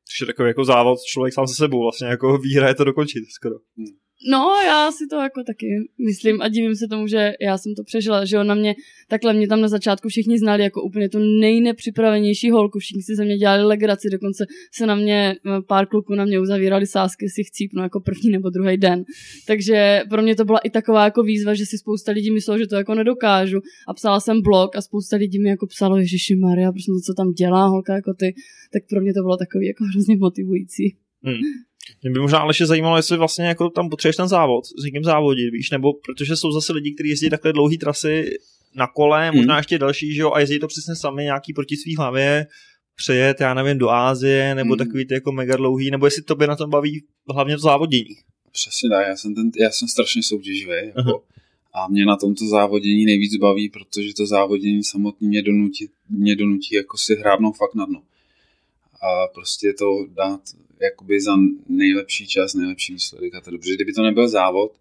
Takže 0.08 0.26
takový 0.26 0.48
jako 0.48 0.66
závod 0.66 1.00
člověk 1.02 1.34
sám 1.34 1.48
se 1.48 1.56
sebou 1.56 1.82
vlastně 1.82 2.08
jako 2.08 2.38
výhra 2.48 2.68
je 2.68 2.76
to 2.76 2.84
dokončit 2.84 3.24
skoro. 3.36 3.56
Hmm. 3.78 4.01
No, 4.30 4.54
já 4.66 4.92
si 4.92 5.08
to 5.08 5.16
jako 5.16 5.44
taky 5.44 5.90
myslím 6.06 6.42
a 6.42 6.48
divím 6.48 6.76
se 6.76 6.88
tomu, 6.88 7.08
že 7.08 7.34
já 7.42 7.58
jsem 7.58 7.76
to 7.76 7.84
přežila, 7.84 8.26
že 8.26 8.40
on 8.40 8.48
na 8.48 8.56
mě, 8.56 8.76
takhle 9.08 9.34
mě 9.34 9.48
tam 9.48 9.62
na 9.62 9.68
začátku 9.68 10.10
všichni 10.10 10.40
znali 10.40 10.64
jako 10.64 10.84
úplně 10.84 11.10
tu 11.10 11.20
nejnepřipravenější 11.20 12.52
holku, 12.52 12.80
všichni 12.80 13.02
si 13.04 13.16
ze 13.16 13.26
mě 13.26 13.38
dělali 13.38 13.64
legraci, 13.64 14.10
dokonce 14.12 14.46
se 14.74 14.86
na 14.86 14.96
mě, 14.96 15.36
eh, 15.46 15.62
pár 15.68 15.88
kluků 15.88 16.16
na 16.16 16.26
mě 16.26 16.40
uzavírali 16.40 16.88
sásky, 16.88 17.30
si 17.30 17.44
chcípnu 17.44 17.84
jako 17.84 18.00
první 18.00 18.30
nebo 18.30 18.50
druhý 18.50 18.78
den. 18.78 19.04
Takže 19.48 20.02
pro 20.10 20.22
mě 20.22 20.36
to 20.36 20.46
byla 20.46 20.60
i 20.60 20.70
taková 20.70 21.04
jako 21.04 21.24
výzva, 21.24 21.54
že 21.54 21.66
si 21.66 21.78
spousta 21.78 22.12
lidí 22.12 22.32
myslelo, 22.32 22.60
že 22.60 22.68
to 22.68 22.76
jako 22.76 22.96
nedokážu 22.96 23.60
a 23.88 23.94
psala 23.94 24.20
jsem 24.20 24.42
blog 24.42 24.76
a 24.76 24.82
spousta 24.82 25.18
lidí 25.18 25.40
mi 25.40 25.50
jako 25.50 25.68
psalo, 25.68 25.98
Ježiši 25.98 26.36
Maria, 26.36 26.72
prostě 26.72 26.92
něco 26.92 27.14
tam 27.14 27.32
dělá 27.32 27.68
holka 27.68 27.96
jako 27.96 28.14
ty, 28.14 28.34
tak 28.74 28.84
pro 28.90 29.02
mě 29.02 29.14
to 29.14 29.22
bylo 29.22 29.38
takový 29.38 29.68
jako 29.68 29.84
hrozně 29.84 30.18
motivující. 30.18 30.96
Hmm. 31.24 31.38
Mě 32.02 32.12
by 32.12 32.20
možná 32.20 32.40
ale 32.40 32.50
ještě 32.50 32.66
zajímalo, 32.66 32.98
jestli 32.98 33.18
vlastně 33.18 33.46
jako 33.46 33.70
tam 33.70 33.90
potřebuješ 33.90 34.16
ten 34.16 34.28
závod, 34.28 34.66
s 34.66 34.84
někým 34.84 35.04
závodit, 35.04 35.54
víš, 35.54 35.70
nebo 35.72 35.94
protože 35.94 36.36
jsou 36.36 36.52
zase 36.52 36.74
lidi, 36.74 36.94
kteří 36.94 37.10
jezdí 37.10 37.30
takhle 37.30 37.54
dlouhé 37.54 37.78
trasy 37.78 38.30
na 38.76 38.88
kole, 38.88 39.28
hmm. 39.28 39.38
možná 39.38 39.58
ještě 39.58 39.80
další, 39.80 40.14
že 40.14 40.22
jo, 40.22 40.32
a 40.32 40.40
jezdí 40.40 40.60
to 40.60 40.68
přesně 40.68 40.96
sami 40.96 41.24
nějaký 41.24 41.54
proti 41.54 41.78
svý 41.78 41.96
hlavě, 41.96 42.48
přejet, 42.96 43.42
já 43.42 43.54
nevím, 43.54 43.78
do 43.78 43.90
Ázie, 43.90 44.56
nebo 44.56 44.74
hmm. 44.74 44.78
takový 44.78 45.06
ty 45.06 45.14
jako 45.14 45.32
mega 45.32 45.56
dlouhý, 45.56 45.92
nebo 45.92 46.06
jestli 46.06 46.22
to 46.22 46.36
by 46.36 46.48
na 46.48 46.56
tom 46.56 46.70
baví 46.70 47.04
hlavně 47.30 47.56
to 47.56 47.62
závodění. 47.62 48.16
Přesně 48.52 48.90
tak, 48.90 49.08
já 49.08 49.16
jsem, 49.16 49.36
ten, 49.36 49.52
já 49.60 49.72
jsem 49.72 49.88
strašně 49.88 50.24
soutěživý, 50.24 50.92
jako, 50.96 51.24
a 51.74 51.88
mě 51.88 52.06
na 52.06 52.18
tomto 52.18 52.48
závodění 52.48 53.06
nejvíc 53.06 53.36
baví, 53.36 53.70
protože 53.70 54.14
to 54.14 54.26
závodění 54.26 54.84
samotný 54.84 55.28
mě 55.28 55.42
donutí, 55.42 55.90
mě 56.10 56.36
donutí 56.36 56.76
jako 56.76 56.98
si 56.98 57.16
hrábnout 57.16 57.58
fakt 57.58 57.76
na 57.76 57.86
dno. 57.86 58.02
A 59.02 59.28
prostě 59.34 59.74
to 59.74 59.86
dát 60.10 60.42
jakoby 60.82 61.22
za 61.22 61.36
nejlepší 61.70 62.28
čas, 62.28 62.54
nejlepší 62.54 62.94
výsledek 62.94 63.36
a 63.36 63.42
to 63.42 63.52
dobře. 63.52 63.76
Kdyby 63.76 63.94
to 63.94 64.04
nebyl 64.04 64.28
závod, 64.28 64.72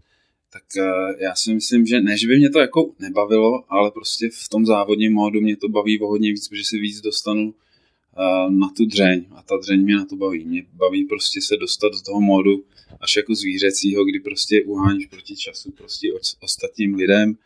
tak 0.53 0.63
uh, 0.77 0.85
já 1.21 1.35
si 1.35 1.55
myslím, 1.55 1.87
že 1.87 2.01
ne, 2.01 2.19
že 2.19 2.27
by 2.27 2.39
mě 2.39 2.51
to 2.51 2.59
jako 2.59 2.91
nebavilo, 2.99 3.65
ale 3.69 3.91
prostě 3.91 4.31
v 4.33 4.49
tom 4.49 4.67
závodním 4.67 5.13
módu 5.13 5.41
mě 5.41 5.57
to 5.57 5.69
baví 5.69 6.01
o 6.01 6.07
hodně 6.07 6.33
víc, 6.33 6.49
protože 6.49 6.65
si 6.65 6.79
víc 6.79 7.01
dostanu 7.01 7.45
uh, 7.45 8.53
na 8.53 8.69
tu 8.77 8.87
dřeň 8.87 9.27
a 9.31 9.43
ta 9.43 9.57
dřeň 9.57 9.83
mě 9.83 9.97
na 9.97 10.05
to 10.05 10.17
baví. 10.17 10.45
Mě 10.45 10.65
baví 10.73 11.05
prostě 11.05 11.41
se 11.41 11.57
dostat 11.57 11.89
do 11.93 12.01
toho 12.01 12.21
módu 12.21 12.65
až 13.01 13.17
jako 13.17 13.35
zvířecího, 13.35 14.05
kdy 14.05 14.21
prostě 14.21 14.63
uháníš 14.63 15.07
proti 15.07 15.37
času, 15.37 15.71
prostě 15.71 16.09
ostatním 16.41 16.95
lidem, 16.95 17.37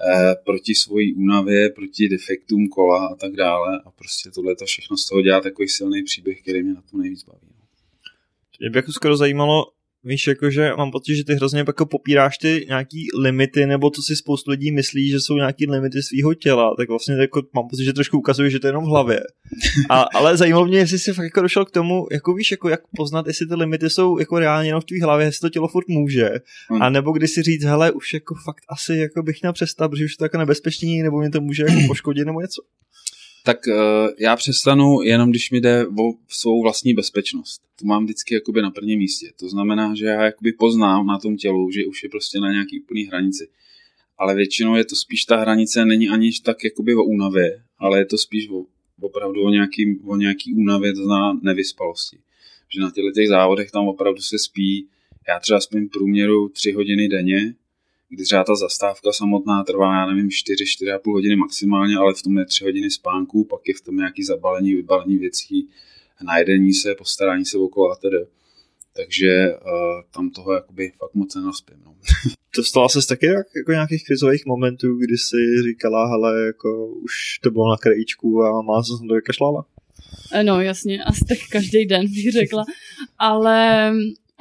Eh, 0.00 0.34
proti 0.44 0.74
svojí 0.74 1.14
únavě, 1.14 1.70
proti 1.70 2.08
defektům 2.08 2.68
kola 2.68 3.06
a 3.06 3.14
tak 3.14 3.32
dále. 3.32 3.80
A 3.84 3.90
prostě 3.90 4.30
tohle 4.30 4.56
to 4.56 4.64
všechno 4.64 4.96
z 4.96 5.08
toho 5.08 5.22
dělá 5.22 5.40
takový 5.40 5.68
silný 5.68 6.02
příběh, 6.02 6.42
který 6.42 6.62
mě 6.62 6.74
na 6.74 6.82
tom 6.90 7.00
nejvíc 7.00 7.24
baví. 7.24 7.61
Mě 8.60 8.70
by 8.70 8.78
jako 8.78 8.92
skoro 8.92 9.16
zajímalo, 9.16 9.64
víš, 10.04 10.26
jakože 10.26 10.72
mám 10.76 10.90
pocit, 10.90 11.16
že 11.16 11.24
ty 11.24 11.34
hrozně 11.34 11.58
jako 11.58 11.86
popíráš 11.86 12.38
ty 12.38 12.64
nějaký 12.68 13.06
limity, 13.18 13.66
nebo 13.66 13.90
to 13.90 14.02
si 14.02 14.16
spoustu 14.16 14.50
lidí 14.50 14.72
myslí, 14.72 15.10
že 15.10 15.20
jsou 15.20 15.36
nějaký 15.36 15.66
limity 15.66 16.02
svého 16.02 16.34
těla, 16.34 16.74
tak 16.76 16.88
vlastně 16.88 17.14
jako 17.14 17.42
mám 17.54 17.68
pocit, 17.68 17.84
že 17.84 17.92
trošku 17.92 18.18
ukazuje, 18.18 18.50
že 18.50 18.58
to 18.60 18.66
je 18.66 18.68
jenom 18.68 18.84
v 18.84 18.88
hlavě. 18.88 19.20
A, 19.90 20.04
ale 20.14 20.36
zajímalo 20.36 20.66
mě, 20.66 20.78
jestli 20.78 20.98
jsi 20.98 21.12
fakt 21.12 21.24
jako 21.24 21.42
došel 21.42 21.64
k 21.64 21.70
tomu, 21.70 22.06
jako 22.12 22.34
víš, 22.34 22.50
jako 22.50 22.68
jak 22.68 22.80
poznat, 22.96 23.26
jestli 23.26 23.46
ty 23.46 23.54
limity 23.54 23.90
jsou 23.90 24.18
jako 24.18 24.38
reálně 24.38 24.68
jenom 24.68 24.80
v 24.80 24.84
tvý 24.84 25.00
hlavě, 25.00 25.26
jestli 25.26 25.40
to 25.40 25.50
tělo 25.50 25.68
furt 25.68 25.88
může, 25.88 26.30
hmm. 26.70 26.82
a 26.82 26.90
nebo 26.90 27.12
když 27.12 27.30
si 27.30 27.42
říct, 27.42 27.64
hele, 27.64 27.92
už 27.92 28.14
jako 28.14 28.34
fakt 28.44 28.64
asi 28.68 28.94
jako 28.94 29.22
bych 29.22 29.42
měl 29.42 29.52
přestat, 29.52 29.88
protože 29.88 30.04
už 30.04 30.16
to 30.16 30.24
jako 30.24 30.38
nebezpečný, 30.38 31.02
nebo 31.02 31.18
mě 31.18 31.30
to 31.30 31.40
může 31.40 31.62
jako 31.62 31.80
poškodit 31.86 32.26
nebo 32.26 32.40
něco 32.40 32.62
tak 33.44 33.58
uh, 33.66 33.74
já 34.18 34.36
přestanu 34.36 35.02
jenom, 35.02 35.30
když 35.30 35.50
mi 35.50 35.60
jde 35.60 35.86
o 35.86 36.12
svou 36.28 36.62
vlastní 36.62 36.94
bezpečnost. 36.94 37.62
To 37.80 37.86
mám 37.86 38.04
vždycky 38.04 38.34
jakoby 38.34 38.62
na 38.62 38.70
prvním 38.70 38.98
místě. 38.98 39.30
To 39.40 39.48
znamená, 39.48 39.94
že 39.94 40.06
já 40.06 40.22
jakoby 40.22 40.52
poznám 40.52 41.06
na 41.06 41.18
tom 41.18 41.36
tělu, 41.36 41.70
že 41.70 41.86
už 41.86 42.02
je 42.02 42.08
prostě 42.08 42.40
na 42.40 42.52
nějaký 42.52 42.80
úplný 42.80 43.04
hranici. 43.04 43.48
Ale 44.18 44.34
většinou 44.34 44.76
je 44.76 44.84
to 44.84 44.96
spíš 44.96 45.24
ta 45.24 45.36
hranice, 45.36 45.84
není 45.84 46.08
ani 46.08 46.30
tak 46.44 46.64
jakoby 46.64 46.94
o 46.94 47.04
únavě, 47.04 47.62
ale 47.78 47.98
je 47.98 48.06
to 48.06 48.18
spíš 48.18 48.48
o, 48.50 48.64
opravdu 49.00 49.42
o 49.42 49.50
nějaký, 49.50 50.00
o 50.04 50.16
nějaký 50.16 50.54
únavě, 50.54 50.92
to 50.94 51.04
znamená 51.04 51.40
nevyspalosti. 51.42 52.18
Že 52.74 52.80
na 52.80 52.90
těchto 52.90 53.10
těch 53.10 53.28
závodech 53.28 53.70
tam 53.70 53.88
opravdu 53.88 54.20
se 54.20 54.38
spí, 54.38 54.88
já 55.28 55.40
třeba 55.40 55.60
spím 55.60 55.88
průměru 55.88 56.48
tři 56.48 56.72
hodiny 56.72 57.08
denně, 57.08 57.54
kdy 58.12 58.24
třeba 58.24 58.44
ta 58.44 58.54
zastávka 58.54 59.12
samotná 59.12 59.64
trvá, 59.64 59.94
já 59.94 60.06
nevím, 60.06 60.30
4, 60.30 60.64
4,5 60.64 61.12
hodiny 61.12 61.36
maximálně, 61.36 61.96
ale 61.96 62.14
v 62.14 62.22
tom 62.22 62.38
je 62.38 62.44
3 62.44 62.64
hodiny 62.64 62.90
spánku, 62.90 63.44
pak 63.44 63.60
je 63.68 63.74
v 63.74 63.80
tom 63.80 63.96
nějaký 63.96 64.24
zabalení, 64.24 64.74
vybalení 64.74 65.16
věcí, 65.18 65.68
najedení 66.22 66.72
se, 66.72 66.94
postarání 66.94 67.44
se 67.44 67.58
okolo 67.58 67.90
a 67.90 67.96
tedy. 67.96 68.18
Takže 68.96 69.54
uh, 69.54 70.02
tam 70.14 70.30
toho 70.30 70.52
jakoby 70.52 70.92
fakt 70.98 71.14
moc 71.14 71.34
nenaspím. 71.34 71.76
No. 71.84 71.94
Dostala 72.56 72.88
se 72.88 73.06
taky 73.08 73.26
jak, 73.26 73.46
jako 73.56 73.72
nějakých 73.72 74.04
krizových 74.06 74.46
momentů, 74.46 74.98
kdy 74.98 75.18
si 75.18 75.62
říkala, 75.62 76.08
hele, 76.08 76.46
jako 76.46 76.86
už 76.86 77.38
to 77.42 77.50
bylo 77.50 77.70
na 77.70 77.76
krajíčku 77.76 78.42
a 78.42 78.62
má 78.62 78.82
se 78.82 78.92
to 79.08 79.14
vykašlala? 79.14 79.64
No 80.42 80.60
jasně, 80.60 81.04
asi 81.04 81.24
tak 81.28 81.38
každý 81.52 81.86
den 81.86 82.02
bych 82.02 82.32
řekla, 82.32 82.64
ale 83.18 83.92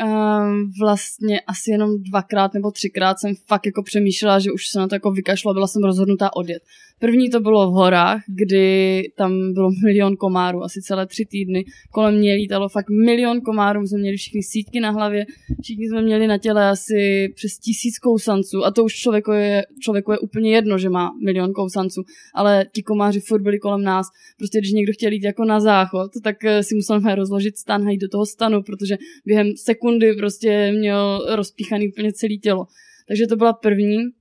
um, 0.03 0.71
vlastně 0.79 1.41
asi 1.41 1.71
jenom 1.71 2.03
dvakrát 2.03 2.53
nebo 2.53 2.71
třikrát 2.71 3.19
jsem 3.19 3.35
fakt 3.47 3.65
jako 3.65 3.83
přemýšlela, 3.83 4.39
že 4.39 4.51
už 4.51 4.67
se 4.67 4.79
na 4.79 4.87
to 4.87 4.95
jako 4.95 5.11
vykašlo, 5.11 5.53
byla 5.53 5.67
jsem 5.67 5.83
rozhodnutá 5.83 6.35
odjet. 6.35 6.63
První 7.01 7.29
to 7.29 7.39
bylo 7.39 7.71
v 7.71 7.73
horách, 7.73 8.21
kdy 8.27 9.03
tam 9.17 9.53
bylo 9.53 9.69
milion 9.85 10.15
komárů, 10.15 10.63
asi 10.63 10.81
celé 10.81 11.07
tři 11.07 11.25
týdny. 11.25 11.65
Kolem 11.91 12.15
mě 12.15 12.33
lítalo 12.33 12.69
fakt 12.69 12.89
milion 12.89 13.41
komárů, 13.41 13.87
jsme 13.87 13.97
měli 13.97 14.17
všichni 14.17 14.43
sítky 14.43 14.79
na 14.79 14.91
hlavě, 14.91 15.25
všichni 15.63 15.87
jsme 15.87 16.01
měli 16.01 16.27
na 16.27 16.37
těle 16.37 16.69
asi 16.69 17.29
přes 17.35 17.57
tisíc 17.57 17.99
kousanců 17.99 18.65
a 18.65 18.71
to 18.71 18.83
už 18.83 18.93
člověku 18.93 19.31
je, 19.31 19.63
člověku 19.79 20.11
je 20.11 20.19
úplně 20.19 20.55
jedno, 20.55 20.77
že 20.77 20.89
má 20.89 21.11
milion 21.23 21.53
kousanců, 21.53 22.01
ale 22.35 22.65
ti 22.73 22.83
komáři 22.83 23.19
furt 23.19 23.41
byli 23.41 23.59
kolem 23.59 23.83
nás. 23.83 24.07
Prostě 24.37 24.59
když 24.59 24.71
někdo 24.71 24.93
chtěl 24.93 25.11
jít 25.11 25.23
jako 25.23 25.45
na 25.45 25.59
záchod, 25.59 26.11
tak 26.23 26.45
eh, 26.45 26.63
si 26.63 26.75
musel 26.75 27.15
rozložit 27.15 27.57
stan 27.57 27.87
a 27.87 27.91
jít 27.91 28.01
do 28.01 28.09
toho 28.09 28.25
stanu, 28.25 28.63
protože 28.63 28.97
během 29.25 29.47
sekundy 29.55 30.13
prostě 30.13 30.71
měl 30.71 31.25
rozpíchaný 31.35 31.89
úplně 31.89 32.13
celé 32.13 32.35
tělo. 32.35 32.65
Takže 33.07 33.27
to 33.27 33.35
byla 33.35 33.53
první. 33.53 34.20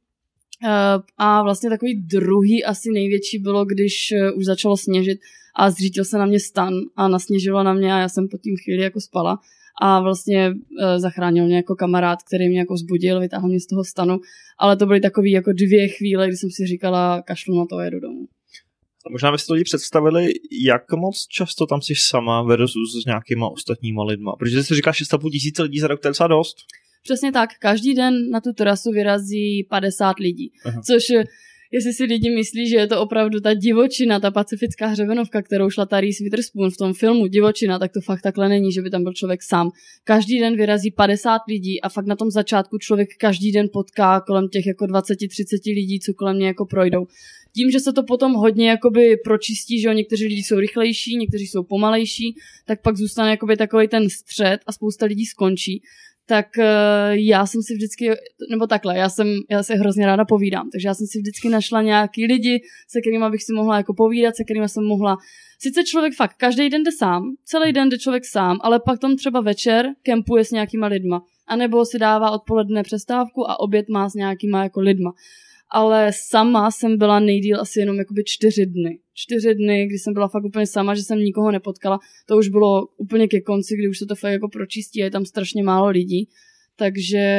Eh, 0.64 0.98
a 1.18 1.42
vlastně 1.42 1.70
takový 1.70 1.94
druhý 1.94 2.64
asi 2.64 2.90
největší 2.90 3.38
bylo, 3.38 3.64
když 3.64 4.12
eh, 4.12 4.32
už 4.32 4.44
začalo 4.44 4.76
sněžit 4.76 5.20
a 5.56 5.70
zřítil 5.70 6.04
se 6.04 6.18
na 6.18 6.26
mě 6.26 6.40
stan 6.40 6.74
a 6.96 7.08
nasněžilo 7.08 7.62
na 7.62 7.72
mě 7.72 7.94
a 7.94 7.98
já 7.98 8.08
jsem 8.08 8.28
po 8.28 8.38
tím 8.38 8.56
chvíli 8.64 8.82
jako 8.82 9.00
spala 9.00 9.38
a 9.82 10.00
vlastně 10.00 10.50
uh, 10.50 10.98
zachránil 10.98 11.46
mě 11.46 11.56
jako 11.56 11.74
kamarád, 11.74 12.22
který 12.22 12.48
mě 12.48 12.58
jako 12.58 12.76
zbudil, 12.76 13.20
vytáhl 13.20 13.48
mě 13.48 13.60
z 13.60 13.66
toho 13.66 13.84
stanu, 13.84 14.20
ale 14.58 14.76
to 14.76 14.86
byly 14.86 15.00
takové 15.00 15.28
jako 15.28 15.52
dvě 15.52 15.88
chvíle, 15.88 16.26
kdy 16.28 16.36
jsem 16.36 16.50
si 16.50 16.66
říkala, 16.66 17.22
kašlu 17.22 17.58
na 17.58 17.66
to 17.66 17.76
a 17.76 17.84
jedu 17.84 18.00
domů. 18.00 18.26
A 19.06 19.10
možná 19.10 19.32
byste 19.32 19.52
lidi 19.52 19.64
představili, 19.64 20.32
jak 20.64 20.92
moc 20.92 21.26
často 21.26 21.66
tam 21.66 21.82
jsi 21.82 21.94
sama 21.96 22.42
versus 22.42 23.02
s 23.02 23.06
nějakýma 23.06 23.48
ostatníma 23.48 24.04
lidma. 24.04 24.36
Protože 24.38 24.64
jsi 24.64 24.74
říká 24.74 24.90
6,5 24.90 25.30
tisíce 25.30 25.62
lidí 25.62 25.78
za 25.78 25.86
rok, 25.86 26.00
to 26.00 26.08
je 26.08 26.10
docela 26.10 26.26
dost. 26.26 26.56
Přesně 27.02 27.32
tak, 27.32 27.50
každý 27.58 27.94
den 27.94 28.30
na 28.30 28.40
tu 28.40 28.52
terasu 28.52 28.90
vyrazí 28.90 29.66
50 29.70 30.18
lidí, 30.18 30.52
Aha. 30.64 30.80
což 30.86 31.04
jestli 31.72 31.92
si 31.92 32.04
lidi 32.04 32.30
myslí, 32.30 32.68
že 32.68 32.76
je 32.76 32.86
to 32.86 33.00
opravdu 33.00 33.40
ta 33.40 33.54
divočina, 33.54 34.20
ta 34.20 34.30
pacifická 34.30 34.86
hřebenovka, 34.86 35.42
kterou 35.42 35.70
šla 35.70 35.86
ta 35.86 36.00
Reese 36.00 36.24
Witherspoon 36.24 36.70
v 36.70 36.76
tom 36.76 36.94
filmu 36.94 37.26
Divočina, 37.26 37.78
tak 37.78 37.92
to 37.92 38.00
fakt 38.00 38.22
takhle 38.22 38.48
není, 38.48 38.72
že 38.72 38.82
by 38.82 38.90
tam 38.90 39.02
byl 39.02 39.12
člověk 39.12 39.42
sám. 39.42 39.70
Každý 40.04 40.40
den 40.40 40.56
vyrazí 40.56 40.90
50 40.90 41.38
lidí 41.48 41.80
a 41.80 41.88
fakt 41.88 42.06
na 42.06 42.16
tom 42.16 42.30
začátku 42.30 42.78
člověk 42.78 43.08
každý 43.18 43.52
den 43.52 43.68
potká 43.72 44.20
kolem 44.20 44.48
těch 44.48 44.66
jako 44.66 44.84
20-30 44.84 45.74
lidí, 45.74 46.00
co 46.00 46.14
kolem 46.14 46.36
mě 46.36 46.46
jako 46.46 46.66
projdou. 46.66 47.06
Tím, 47.54 47.70
že 47.70 47.80
se 47.80 47.92
to 47.92 48.02
potom 48.02 48.32
hodně 48.32 48.68
jakoby 48.68 49.16
pročistí, 49.24 49.80
že 49.80 49.94
někteří 49.94 50.26
lidi 50.26 50.42
jsou 50.42 50.58
rychlejší, 50.58 51.16
někteří 51.16 51.46
jsou 51.46 51.62
pomalejší, 51.62 52.34
tak 52.66 52.82
pak 52.82 52.96
zůstane 52.96 53.30
jakoby 53.30 53.56
takový 53.56 53.88
ten 53.88 54.10
střed 54.10 54.60
a 54.66 54.72
spousta 54.72 55.06
lidí 55.06 55.26
skončí 55.26 55.82
tak 56.30 56.46
uh, 56.58 56.64
já 57.10 57.46
jsem 57.46 57.62
si 57.62 57.74
vždycky, 57.74 58.10
nebo 58.50 58.66
takhle, 58.66 58.98
já 58.98 59.08
jsem, 59.08 59.26
já 59.50 59.62
se 59.62 59.74
hrozně 59.74 60.06
ráda 60.06 60.24
povídám, 60.24 60.70
takže 60.72 60.88
já 60.88 60.94
jsem 60.94 61.06
si 61.06 61.18
vždycky 61.18 61.48
našla 61.48 61.82
nějaký 61.82 62.26
lidi, 62.26 62.60
se 62.88 63.00
kterými 63.00 63.30
bych 63.30 63.42
si 63.42 63.52
mohla 63.52 63.76
jako 63.76 63.94
povídat, 63.94 64.36
se 64.36 64.44
kterými 64.44 64.68
jsem 64.68 64.84
mohla 64.84 65.16
Sice 65.62 65.84
člověk 65.84 66.14
fakt 66.16 66.34
každý 66.36 66.70
den 66.70 66.82
jde 66.82 66.92
sám, 66.98 67.22
celý 67.44 67.72
den 67.72 67.88
jde 67.88 67.98
člověk 67.98 68.24
sám, 68.24 68.58
ale 68.60 68.80
pak 68.80 68.98
tam 68.98 69.16
třeba 69.16 69.40
večer 69.40 69.86
kempuje 70.02 70.44
s 70.44 70.50
nějakýma 70.50 70.86
lidma. 70.86 71.22
A 71.48 71.56
nebo 71.56 71.84
si 71.84 71.98
dává 71.98 72.30
odpoledne 72.30 72.82
přestávku 72.82 73.50
a 73.50 73.60
oběd 73.60 73.88
má 73.88 74.08
s 74.08 74.14
nějakýma 74.14 74.62
jako 74.62 74.80
lidma 74.80 75.10
ale 75.70 76.10
sama 76.28 76.70
jsem 76.70 76.98
byla 76.98 77.20
nejdíl 77.20 77.60
asi 77.60 77.80
jenom 77.80 77.98
jakoby 77.98 78.22
čtyři 78.26 78.66
dny. 78.66 78.98
Čtyři 79.14 79.54
dny, 79.54 79.86
kdy 79.86 79.98
jsem 79.98 80.14
byla 80.14 80.28
fakt 80.28 80.44
úplně 80.44 80.66
sama, 80.66 80.94
že 80.94 81.02
jsem 81.02 81.18
nikoho 81.18 81.50
nepotkala. 81.50 81.98
To 82.26 82.36
už 82.36 82.48
bylo 82.48 82.86
úplně 82.96 83.28
ke 83.28 83.40
konci, 83.40 83.76
kdy 83.76 83.88
už 83.88 83.98
se 83.98 84.06
to 84.06 84.14
fakt 84.14 84.32
jako 84.32 84.48
pročistí 84.48 85.02
a 85.02 85.04
je 85.04 85.10
tam 85.10 85.24
strašně 85.24 85.62
málo 85.62 85.88
lidí. 85.88 86.28
Takže... 86.76 87.38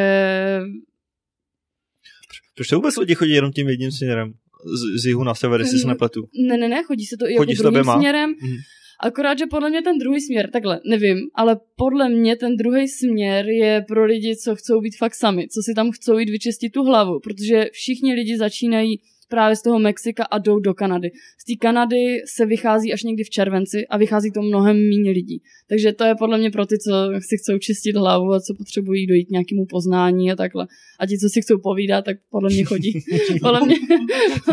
Proč 2.56 2.68
se 2.68 2.76
vůbec 2.76 2.98
lidi 2.98 3.16
chodí 3.16 3.32
jenom 3.32 3.52
tím 3.52 3.70
jedním 3.70 3.92
směrem? 3.92 4.34
Z, 4.66 5.02
z 5.02 5.06
jihu 5.06 5.24
na 5.24 5.36
sever, 5.36 5.62
jestli 5.62 5.80
se 5.80 5.88
nepletu. 5.88 6.28
Ne, 6.48 6.58
ne, 6.58 6.70
ne, 6.70 6.84
chodí 6.84 7.06
se 7.06 7.18
to 7.18 7.30
i 7.30 7.36
chodí 7.36 7.52
jako 7.52 7.70
druhým 7.70 7.92
směrem. 7.98 8.34
Mm-hmm. 8.34 8.58
Akorát, 9.04 9.38
že 9.40 9.46
podle 9.46 9.70
mě 9.70 9.82
ten 9.82 9.98
druhý 9.98 10.22
směr, 10.22 10.50
takhle, 10.52 10.80
nevím, 10.86 11.18
ale 11.36 11.60
podle 11.76 12.10
mě 12.10 12.36
ten 12.36 12.58
druhý 12.58 12.88
směr 12.88 13.50
je 13.50 13.86
pro 13.88 14.06
lidi, 14.06 14.36
co 14.36 14.56
chcou 14.56 14.82
být 14.82 14.98
fakt 14.98 15.16
sami, 15.16 15.48
co 15.48 15.62
si 15.62 15.74
tam 15.74 15.92
chcou 15.92 16.18
jít 16.18 16.30
vyčistit 16.30 16.72
tu 16.72 16.84
hlavu, 16.84 17.20
protože 17.20 17.66
všichni 17.72 18.14
lidi 18.14 18.38
začínají 18.38 19.00
právě 19.30 19.56
z 19.56 19.62
toho 19.62 19.80
Mexika 19.80 20.24
a 20.24 20.38
jdou 20.38 20.60
do 20.60 20.74
Kanady. 20.74 21.12
Z 21.40 21.46
té 21.46 21.54
Kanady 21.60 22.22
se 22.26 22.46
vychází 22.46 22.94
až 22.94 23.04
někdy 23.04 23.24
v 23.24 23.30
červenci 23.30 23.88
a 23.88 23.98
vychází 23.98 24.32
to 24.32 24.42
mnohem 24.42 24.78
méně 24.90 25.12
lidí. 25.12 25.42
Takže 25.70 25.94
to 25.94 26.04
je 26.04 26.16
podle 26.16 26.38
mě 26.38 26.52
pro 26.52 26.66
ty, 26.66 26.80
co 26.80 26.92
si 27.22 27.38
chcou 27.38 27.58
čistit 27.58 27.96
hlavu 27.96 28.34
a 28.34 28.40
co 28.40 28.54
potřebují 28.54 29.08
dojít 29.08 29.26
k 29.26 29.30
nějakému 29.30 29.66
poznání 29.66 30.32
a 30.32 30.36
takhle. 30.36 30.68
A 31.00 31.06
ti, 31.06 31.18
co 31.18 31.30
si 31.30 31.42
chcou 31.42 31.58
povídat, 31.58 32.06
tak 32.06 32.18
podle 32.32 32.50
mě 32.50 32.64
chodí. 32.64 33.00
podle, 33.42 33.66
mě, 33.66 33.76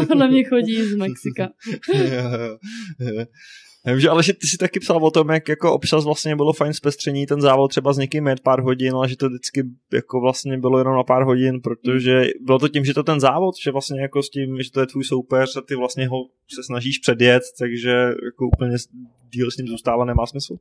podle 0.08 0.28
mě 0.28 0.44
chodí 0.44 0.82
z 0.82 0.94
Mexika. 0.94 1.50
Vím, 3.92 4.00
že 4.00 4.08
ale 4.08 4.22
že 4.22 4.32
ty 4.32 4.46
si 4.46 4.58
taky 4.58 4.80
psal 4.80 5.04
o 5.04 5.10
tom, 5.10 5.28
jak 5.28 5.48
jako 5.48 5.72
občas 5.72 6.04
vlastně 6.04 6.36
bylo 6.36 6.52
fajn 6.52 6.72
zpestření 6.74 7.26
ten 7.26 7.40
závod 7.40 7.70
třeba 7.70 7.92
s 7.92 7.98
někým 7.98 8.26
jet 8.26 8.40
pár 8.40 8.60
hodin, 8.60 8.94
ale 8.94 9.08
že 9.08 9.16
to 9.16 9.28
vždycky 9.28 9.62
jako 9.92 10.20
vlastně 10.20 10.58
bylo 10.58 10.78
jenom 10.78 10.94
na 10.94 11.02
pár 11.02 11.22
hodin, 11.22 11.60
protože 11.60 12.24
bylo 12.40 12.58
to 12.58 12.68
tím, 12.68 12.84
že 12.84 12.94
to 12.94 13.02
ten 13.02 13.20
závod, 13.20 13.54
že 13.64 13.70
vlastně 13.70 14.00
jako 14.02 14.22
s 14.22 14.30
tím, 14.30 14.62
že 14.62 14.70
to 14.72 14.80
je 14.80 14.86
tvůj 14.86 15.04
soupeř 15.04 15.56
a 15.56 15.60
ty 15.60 15.74
vlastně 15.74 16.08
ho 16.08 16.16
se 16.54 16.62
snažíš 16.62 16.98
předjet, 16.98 17.42
takže 17.58 17.90
jako 18.24 18.46
úplně 18.46 18.76
díl 19.32 19.50
s 19.50 19.56
ním 19.56 19.66
zůstává 19.66 20.04
nemá 20.04 20.26
smysl. 20.26 20.56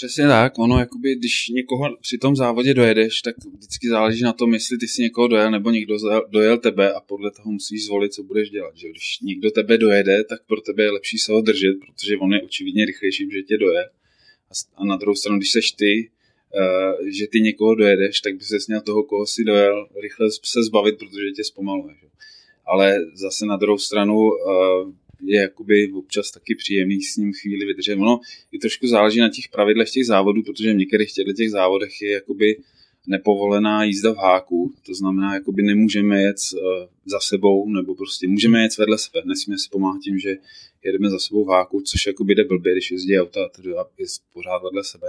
Přesně 0.00 0.26
tak, 0.26 0.58
ono 0.58 0.78
jakoby, 0.78 1.14
když 1.14 1.48
někoho 1.48 1.96
při 2.00 2.18
tom 2.18 2.36
závodě 2.36 2.74
dojedeš, 2.74 3.22
tak 3.22 3.34
vždycky 3.38 3.88
záleží 3.88 4.22
na 4.22 4.32
tom, 4.32 4.54
jestli 4.54 4.78
ty 4.78 4.88
si 4.88 5.02
někoho 5.02 5.28
dojel 5.28 5.50
nebo 5.50 5.70
někdo 5.70 5.96
dojel 6.28 6.58
tebe 6.58 6.92
a 6.92 7.00
podle 7.00 7.30
toho 7.30 7.50
musíš 7.50 7.84
zvolit, 7.84 8.12
co 8.12 8.22
budeš 8.22 8.50
dělat. 8.50 8.76
Že? 8.76 8.90
Když 8.90 9.18
někdo 9.22 9.50
tebe 9.50 9.78
dojede, 9.78 10.24
tak 10.24 10.46
pro 10.46 10.60
tebe 10.60 10.82
je 10.82 10.90
lepší 10.90 11.18
se 11.18 11.32
ho 11.32 11.40
držet, 11.40 11.76
protože 11.86 12.16
on 12.16 12.32
je 12.32 12.42
očividně 12.42 12.84
rychlejší, 12.84 13.28
že 13.32 13.42
tě 13.42 13.58
doje. 13.58 13.84
A 14.76 14.84
na 14.84 14.96
druhou 14.96 15.14
stranu, 15.14 15.38
když 15.38 15.50
seš 15.50 15.72
ty, 15.72 16.10
uh, 16.54 17.08
že 17.18 17.26
ty 17.26 17.40
někoho 17.40 17.74
dojedeš, 17.74 18.20
tak 18.20 18.34
by 18.34 18.44
se 18.44 18.56
měl 18.68 18.80
toho, 18.80 19.02
koho 19.02 19.26
si 19.26 19.44
dojel, 19.44 19.88
rychle 20.02 20.26
se 20.44 20.62
zbavit, 20.62 20.98
protože 20.98 21.30
tě 21.36 21.44
zpomaluje. 21.44 21.94
Že? 22.00 22.06
Ale 22.66 22.98
zase 23.14 23.46
na 23.46 23.56
druhou 23.56 23.78
stranu 23.78 24.16
uh, 24.16 24.92
je 25.22 25.40
jakoby 25.40 25.92
občas 25.92 26.30
taky 26.30 26.54
příjemný 26.54 27.02
s 27.02 27.16
ním 27.16 27.32
chvíli 27.32 27.66
vydržet. 27.66 27.94
Ono 27.94 28.20
i 28.52 28.58
trošku 28.58 28.86
záleží 28.86 29.20
na 29.20 29.28
těch 29.28 29.48
pravidlech 29.52 29.90
těch 29.90 30.06
závodů, 30.06 30.42
protože 30.42 30.72
v 30.72 30.76
některých 30.76 31.12
těchto 31.12 31.32
těch 31.32 31.50
závodech 31.50 32.02
je 32.02 32.10
jakoby 32.10 32.56
nepovolená 33.06 33.84
jízda 33.84 34.12
v 34.12 34.16
háku, 34.16 34.72
to 34.86 34.94
znamená, 34.94 35.34
jakoby 35.34 35.62
nemůžeme 35.62 36.22
jet 36.22 36.36
uh, 36.54 36.60
za 37.06 37.20
sebou, 37.20 37.68
nebo 37.68 37.94
prostě 37.94 38.28
můžeme 38.28 38.62
jet 38.62 38.78
vedle 38.78 38.98
sebe, 38.98 39.22
nesmíme 39.24 39.58
si 39.58 39.68
pomáhat 39.70 40.00
tím, 40.00 40.18
že 40.18 40.36
jedeme 40.84 41.10
za 41.10 41.18
sebou 41.18 41.44
v 41.44 41.48
háku, 41.48 41.80
což 41.80 42.06
jakoby 42.06 42.34
jde 42.34 42.44
blbě, 42.44 42.72
když 42.72 42.90
jezdí 42.90 43.18
auta 43.18 43.40
a 43.44 43.84
je 43.98 44.06
pořád 44.32 44.62
vedle 44.62 44.84
sebe. 44.84 45.06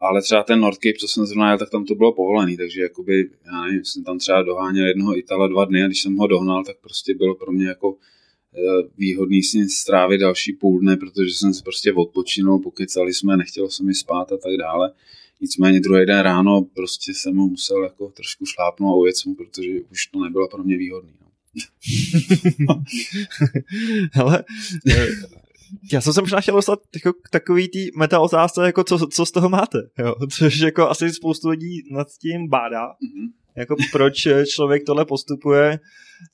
Ale 0.00 0.22
třeba 0.22 0.42
ten 0.42 0.60
Nordcape, 0.60 0.98
co 0.98 1.08
jsem 1.08 1.26
zrovna 1.26 1.48
jel, 1.48 1.58
tak 1.58 1.70
tam 1.70 1.84
to 1.84 1.94
bylo 1.94 2.12
povolený, 2.12 2.56
takže 2.56 2.82
jakoby, 2.82 3.30
já 3.46 3.64
nevím, 3.64 3.84
jsem 3.84 4.04
tam 4.04 4.18
třeba 4.18 4.42
doháněl 4.42 4.86
jednoho 4.86 5.18
Itala 5.18 5.48
dva 5.48 5.64
dny 5.64 5.82
a 5.82 5.86
když 5.86 6.02
jsem 6.02 6.16
ho 6.16 6.26
dohnal, 6.26 6.64
tak 6.64 6.76
prostě 6.80 7.14
bylo 7.14 7.34
pro 7.34 7.52
mě 7.52 7.66
jako 7.66 7.96
Eh, 7.96 7.98
výhodný 8.98 9.42
s 9.42 9.52
ním 9.52 9.68
strávit 9.68 10.20
další 10.20 10.52
půl 10.52 10.80
dne, 10.80 10.96
protože 10.96 11.34
jsem 11.34 11.54
si 11.54 11.62
prostě 11.62 11.92
odpočinul, 11.92 12.58
pokecali 12.58 13.14
jsme, 13.14 13.36
nechtělo 13.36 13.70
se 13.70 13.82
mi 13.82 13.94
spát 13.94 14.32
a 14.32 14.36
tak 14.36 14.56
dále. 14.58 14.92
Nicméně 15.40 15.80
druhý 15.80 16.06
den 16.06 16.20
ráno 16.20 16.66
prostě 16.74 17.14
jsem 17.14 17.34
mu 17.34 17.48
musel 17.48 17.82
jako 17.82 18.08
trošku 18.08 18.46
šlápnout 18.46 18.90
a 18.90 18.94
ujet 18.94 19.16
mu, 19.26 19.34
protože 19.34 19.68
už 19.90 20.06
to 20.06 20.24
nebylo 20.24 20.48
pro 20.48 20.64
mě 20.64 20.76
výhodný. 20.76 21.12
No. 22.58 22.82
Ale 24.22 24.44
eh, 24.90 25.06
já 25.92 26.00
jsem 26.00 26.12
se 26.12 26.20
možná 26.20 26.40
chtěl 26.40 26.54
dostat 26.54 26.78
jako 26.94 27.12
k 27.12 27.30
takový 27.30 27.68
tý 27.68 27.90
meta 27.96 28.20
otázce, 28.20 28.66
jako 28.66 28.84
co, 28.84 29.06
co 29.06 29.26
z 29.26 29.30
toho 29.30 29.48
máte, 29.48 29.78
jo? 29.98 30.14
což 30.30 30.58
jako 30.58 30.88
asi 30.88 31.12
spoustu 31.12 31.48
lidí 31.48 31.82
nad 31.90 32.06
tím 32.20 32.48
bádá. 32.48 32.86
Mm-hmm. 32.88 33.43
Jako 33.56 33.76
proč 33.92 34.28
člověk 34.46 34.82
tohle 34.84 35.04
postupuje, 35.04 35.78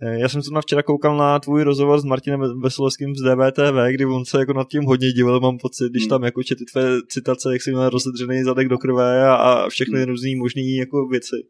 Eh, 0.02 0.18
já 0.18 0.28
jsem 0.28 0.40
na 0.52 0.60
včera 0.60 0.82
koukal 0.82 1.16
na 1.16 1.38
tvůj 1.38 1.62
rozhovor 1.62 2.00
s 2.00 2.04
Martinem 2.04 2.60
Veselovským 2.60 3.16
z 3.16 3.22
DVTV, 3.22 3.92
kdy 3.92 4.04
on 4.04 4.24
se 4.24 4.38
jako 4.38 4.52
nad 4.52 4.68
tím 4.68 4.84
hodně 4.84 5.12
divil, 5.12 5.40
mám 5.40 5.58
pocit, 5.58 5.90
když 5.90 6.02
hmm. 6.02 6.08
tam 6.08 6.24
jako 6.24 6.42
četl 6.42 6.64
tvé 6.72 6.82
citace, 7.08 7.52
jak 7.52 7.62
jsi 7.62 7.70
měl 7.70 7.88
rozedřený 7.88 8.42
zadek 8.42 8.68
do 8.68 8.78
krve 8.78 9.26
a, 9.26 9.34
a 9.34 9.68
všechny 9.68 9.98
hmm. 9.98 10.08
různé 10.08 10.36
možné 10.36 10.62
jako 10.62 11.06
věci. 11.06 11.36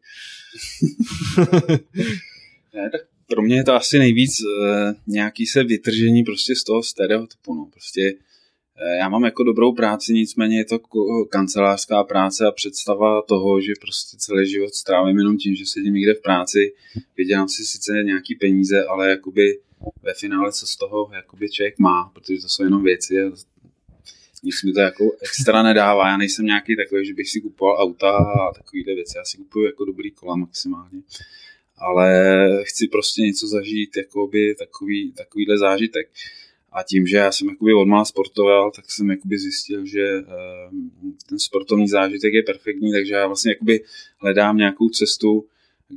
Ne, 2.73 2.89
tak 2.89 3.01
pro 3.27 3.41
mě 3.41 3.55
je 3.55 3.63
to 3.63 3.73
asi 3.73 3.99
nejvíc 3.99 4.31
uh, 4.39 4.93
nějaký 5.07 5.45
se 5.45 5.63
vytržení 5.63 6.23
prostě 6.23 6.55
z 6.55 6.63
toho 6.63 6.83
stereotypu. 6.83 7.53
No. 7.55 7.67
Prostě 7.71 8.13
já 8.99 9.09
mám 9.09 9.23
jako 9.23 9.43
dobrou 9.43 9.73
práci, 9.73 10.13
nicméně 10.13 10.57
je 10.57 10.65
to 10.65 10.79
kancelářská 11.29 12.03
práce 12.03 12.45
a 12.45 12.51
představa 12.51 13.21
toho, 13.21 13.61
že 13.61 13.73
prostě 13.81 14.17
celý 14.17 14.49
život 14.49 14.73
strávím 14.73 15.17
jenom 15.17 15.37
tím, 15.37 15.55
že 15.55 15.65
sedím 15.65 15.93
někde 15.93 16.13
v 16.13 16.21
práci, 16.21 16.73
vydělám 17.17 17.49
si 17.49 17.65
sice 17.65 18.03
nějaký 18.03 18.35
peníze, 18.35 18.85
ale 18.85 19.09
jakoby 19.09 19.59
ve 20.03 20.13
finále 20.13 20.51
co 20.51 20.67
z 20.67 20.75
toho 20.75 21.09
jakoby 21.13 21.49
člověk 21.49 21.79
má, 21.79 22.11
protože 22.13 22.41
to 22.41 22.49
jsou 22.49 22.63
jenom 22.63 22.83
věci 22.83 23.21
a 23.21 23.31
nic 24.43 24.63
mi 24.63 24.73
to 24.73 24.79
jako 24.79 25.11
extra 25.21 25.63
nedává. 25.63 26.07
Já 26.07 26.17
nejsem 26.17 26.45
nějaký 26.45 26.75
takový, 26.75 27.05
že 27.05 27.13
bych 27.13 27.29
si 27.29 27.41
kupoval 27.41 27.77
auta 27.77 28.11
a 28.11 28.53
takovýhle 28.53 28.95
věci. 28.95 29.17
Já 29.17 29.25
si 29.25 29.37
kupuju 29.37 29.65
jako 29.65 29.85
dobrý 29.85 30.11
kola 30.11 30.35
maximálně. 30.35 31.01
Ale 31.77 32.29
chci 32.63 32.87
prostě 32.87 33.21
něco 33.21 33.47
zažít, 33.47 33.97
jakoby 33.97 34.55
takový, 34.55 35.11
takovýhle 35.11 35.57
zážitek. 35.57 36.09
A 36.71 36.83
tím, 36.83 37.07
že 37.07 37.17
já 37.17 37.31
jsem 37.31 37.49
jakoby 37.49 37.73
odmala 37.73 38.05
sportoval, 38.05 38.71
tak 38.71 38.91
jsem 38.91 39.09
jakoby 39.09 39.39
zjistil, 39.39 39.85
že 39.85 40.07
ehm, 40.07 40.91
ten 41.29 41.39
sportovní 41.39 41.87
zážitek 41.87 42.33
je 42.33 42.43
perfektní, 42.43 42.91
takže 42.91 43.13
já 43.13 43.27
vlastně 43.27 43.51
jakoby 43.51 43.83
hledám 44.17 44.57
nějakou 44.57 44.89
cestu, 44.89 45.47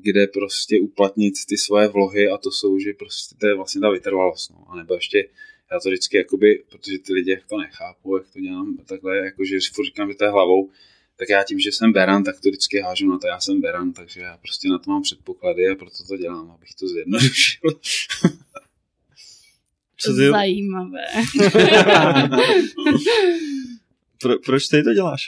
kde 0.03 0.27
prostě 0.27 0.81
uplatnit 0.81 1.35
ty 1.49 1.57
svoje 1.57 1.89
vlohy 1.89 2.29
a 2.29 2.39
to 2.39 2.51
jsou, 2.51 2.79
že 2.79 2.93
prostě 2.93 3.35
to 3.39 3.47
je 3.47 3.55
vlastně 3.55 3.81
ta 3.81 3.91
vytrvalost. 3.91 4.51
No. 4.51 4.65
A 4.69 4.77
nebo 4.77 4.95
ještě 4.95 5.29
já 5.73 5.81
to 5.81 5.89
vždycky, 5.89 6.17
jakoby, 6.17 6.63
protože 6.71 6.99
ty 6.99 7.13
lidi 7.13 7.31
jak 7.31 7.47
to 7.47 7.59
nechápou, 7.59 8.17
jak 8.17 8.27
to 8.33 8.41
dělám 8.41 8.77
takhle, 8.77 9.17
jakože 9.17 9.59
furt 9.73 9.85
říkám, 9.85 10.09
že 10.09 10.17
to 10.17 10.25
je 10.25 10.31
hlavou, 10.31 10.71
tak 11.17 11.29
já 11.29 11.45
tím, 11.45 11.59
že 11.59 11.73
jsem 11.73 11.93
Beran, 11.93 12.25
tak 12.25 12.41
to 12.41 12.49
vždycky 12.49 12.81
hážu 12.81 13.09
na 13.09 13.19
to, 13.19 13.27
já 13.27 13.41
jsem 13.41 13.61
Beran, 13.61 13.93
takže 13.93 14.21
já 14.21 14.37
prostě 14.37 14.69
na 14.69 14.79
to 14.79 14.91
mám 14.91 15.03
předpoklady 15.03 15.69
a 15.69 15.75
proto 15.75 15.97
to 16.09 16.17
dělám, 16.17 16.51
abych 16.51 16.75
to 16.75 16.89
zjednodušil. 16.89 17.71
Co 20.05 20.15
ty... 20.15 20.31
Zajímavé. 20.31 21.05
Pro, 24.21 24.35
proč 24.47 24.69
ty 24.69 24.83
to 24.83 24.95
děláš? 24.95 25.21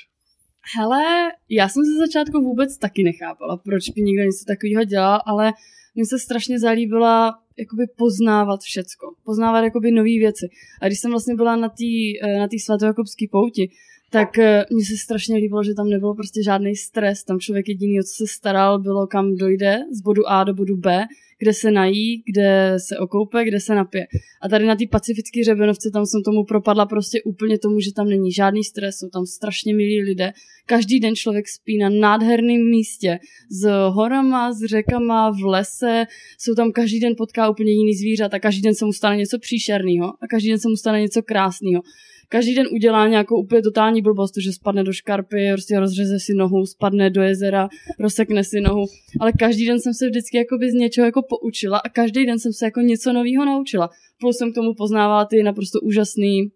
Hele, 0.79 1.03
já 1.49 1.69
jsem 1.69 1.83
se 1.85 2.07
začátku 2.07 2.41
vůbec 2.41 2.79
taky 2.79 3.03
nechápala, 3.03 3.57
proč 3.57 3.91
by 3.91 4.03
někdo 4.03 4.23
něco 4.23 4.45
takového 4.47 4.85
dělal, 4.85 5.21
ale 5.27 5.53
mně 5.95 6.07
se 6.07 6.19
strašně 6.19 6.59
zalíbila 6.59 7.39
jakoby 7.59 7.87
poznávat 7.97 8.61
všecko, 8.61 9.15
poznávat 9.25 9.65
jakoby 9.65 9.91
nové 9.91 10.19
věci. 10.19 10.49
A 10.83 10.87
když 10.87 11.01
jsem 11.01 11.11
vlastně 11.11 11.35
byla 11.35 11.57
na 11.57 11.69
té 11.69 11.85
eh, 12.23 12.39
na 12.39 12.49
svatojakobské 12.65 13.25
pouti, 13.31 13.71
tak 14.11 14.39
eh, 14.39 14.65
mně 14.71 14.85
se 14.85 14.97
strašně 14.97 15.37
líbilo, 15.37 15.65
že 15.65 15.75
tam 15.75 15.89
nebylo 15.89 16.15
prostě 16.15 16.43
žádný 16.43 16.77
stres. 16.77 17.25
Tam 17.25 17.41
člověk 17.41 17.69
jediný, 17.69 18.01
o 18.01 18.03
co 18.03 18.15
se 18.15 18.27
staral, 18.27 18.79
bylo 18.79 19.07
kam 19.07 19.37
dojde 19.37 19.79
z 19.93 20.01
bodu 20.01 20.29
A 20.29 20.45
do 20.45 20.55
bodu 20.55 20.77
B, 20.77 21.07
kde 21.39 21.53
se 21.53 21.71
nají, 21.71 22.23
kde 22.33 22.77
se 22.79 22.99
okoupe, 22.99 23.45
kde 23.45 23.61
se 23.61 23.75
napije. 23.75 24.07
A 24.43 24.49
tady 24.49 24.67
na 24.67 24.77
té 24.77 24.85
pacifické 24.91 25.45
řebenovce 25.45 25.91
tam 25.91 26.07
jsem 26.07 26.23
tomu 26.23 26.45
propadla 26.45 26.87
prostě 26.87 27.23
úplně 27.23 27.59
tomu, 27.59 27.81
že 27.81 27.93
tam 27.93 28.09
není 28.09 28.33
žádný 28.33 28.65
stres, 28.65 28.97
jsou 28.97 29.09
tam 29.09 29.27
strašně 29.27 29.75
milí 29.75 30.03
lidé. 30.03 30.33
Každý 30.67 31.01
den 31.01 31.17
člověk 31.17 31.49
spí 31.49 31.79
na 31.79 31.89
nádherném 31.89 32.71
místě 32.71 33.19
s 33.51 33.89
horama, 33.89 34.53
s 34.53 34.65
řekama, 34.65 35.31
v 35.31 35.45
lese, 35.45 36.05
jsou 36.39 36.55
tam 36.55 36.73
každý 36.73 37.01
den 37.01 37.15
potká 37.17 37.51
úplně 37.51 37.73
jiný 37.73 37.95
zvířata, 37.95 38.39
každý 38.39 38.63
den 38.63 38.75
se 38.75 38.85
mu 38.85 38.93
stane 38.93 39.17
něco 39.17 39.39
příšerného 39.39 40.07
a 40.07 40.27
každý 40.31 40.49
den 40.49 40.59
se 40.59 40.69
mu 40.69 40.77
stane 40.77 41.01
něco 41.01 41.23
krásného 41.23 41.83
každý 42.29 42.55
den 42.55 42.67
udělá 42.73 43.09
nějakou 43.09 43.41
úplně 43.41 43.63
totální 43.63 44.03
blbost, 44.03 44.35
že 44.39 44.53
spadne 44.53 44.85
do 44.85 44.93
škarpy, 44.93 45.49
prostě 45.53 45.81
rozřeze 45.81 46.21
si 46.21 46.35
nohu, 46.35 46.67
spadne 46.67 47.11
do 47.11 47.23
jezera, 47.23 47.69
rozsekne 48.01 48.45
si 48.45 48.61
nohu, 48.61 48.85
ale 49.21 49.33
každý 49.33 49.67
den 49.67 49.81
jsem 49.81 49.95
se 49.95 50.07
vždycky 50.07 50.37
jakoby 50.37 50.71
z 50.71 50.75
něčeho 50.75 51.05
jako 51.05 51.23
poučila 51.23 51.79
a 51.79 51.89
každý 51.89 52.27
den 52.27 52.39
jsem 52.39 52.53
se 52.53 52.65
jako 52.65 52.81
něco 52.81 53.13
nového 53.13 53.45
naučila. 53.45 53.91
Plus 54.21 54.37
jsem 54.37 54.53
k 54.53 54.55
tomu 54.55 54.75
poznávala 54.75 55.25
ty 55.25 55.43
naprosto 55.43 55.81
úžasný 55.81 56.51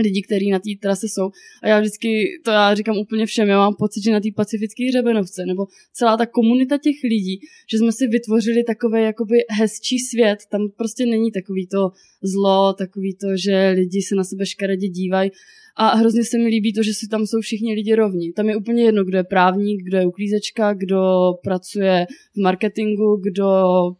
lidi, 0.00 0.22
kteří 0.22 0.50
na 0.50 0.58
té 0.58 0.70
trase 0.82 1.08
jsou. 1.08 1.30
A 1.62 1.68
já 1.68 1.80
vždycky, 1.80 2.26
to 2.44 2.50
já 2.50 2.74
říkám 2.74 2.98
úplně 2.98 3.26
všem, 3.26 3.48
já 3.48 3.58
mám 3.58 3.74
pocit, 3.78 4.04
že 4.04 4.12
na 4.12 4.20
té 4.20 4.28
pacifické 4.36 4.84
hřebenovce, 4.88 5.46
nebo 5.46 5.66
celá 5.92 6.16
ta 6.16 6.26
komunita 6.26 6.78
těch 6.78 6.96
lidí, 7.04 7.40
že 7.70 7.78
jsme 7.78 7.92
si 7.92 8.06
vytvořili 8.06 8.64
takový 8.64 9.02
jakoby 9.02 9.36
hezčí 9.50 9.98
svět, 9.98 10.38
tam 10.50 10.60
prostě 10.76 11.06
není 11.06 11.32
takový 11.32 11.66
to 11.66 11.90
zlo, 12.22 12.72
takový 12.72 13.16
to, 13.16 13.26
že 13.36 13.68
lidi 13.68 14.02
se 14.02 14.14
na 14.14 14.24
sebe 14.24 14.46
škaredě 14.46 14.88
dívají. 14.88 15.30
A 15.76 15.96
hrozně 15.96 16.24
se 16.24 16.38
mi 16.38 16.46
líbí 16.46 16.72
to, 16.72 16.82
že 16.82 16.94
si 16.94 17.08
tam 17.08 17.26
jsou 17.26 17.40
všichni 17.40 17.74
lidi 17.74 17.94
rovní. 17.94 18.32
Tam 18.32 18.48
je 18.48 18.56
úplně 18.56 18.84
jedno, 18.84 19.04
kdo 19.04 19.18
je 19.18 19.24
právník, 19.24 19.80
kdo 19.84 19.98
je 19.98 20.06
uklízečka, 20.06 20.74
kdo 20.74 21.00
pracuje 21.42 22.06
v 22.36 22.42
marketingu, 22.42 23.20
kdo 23.22 23.46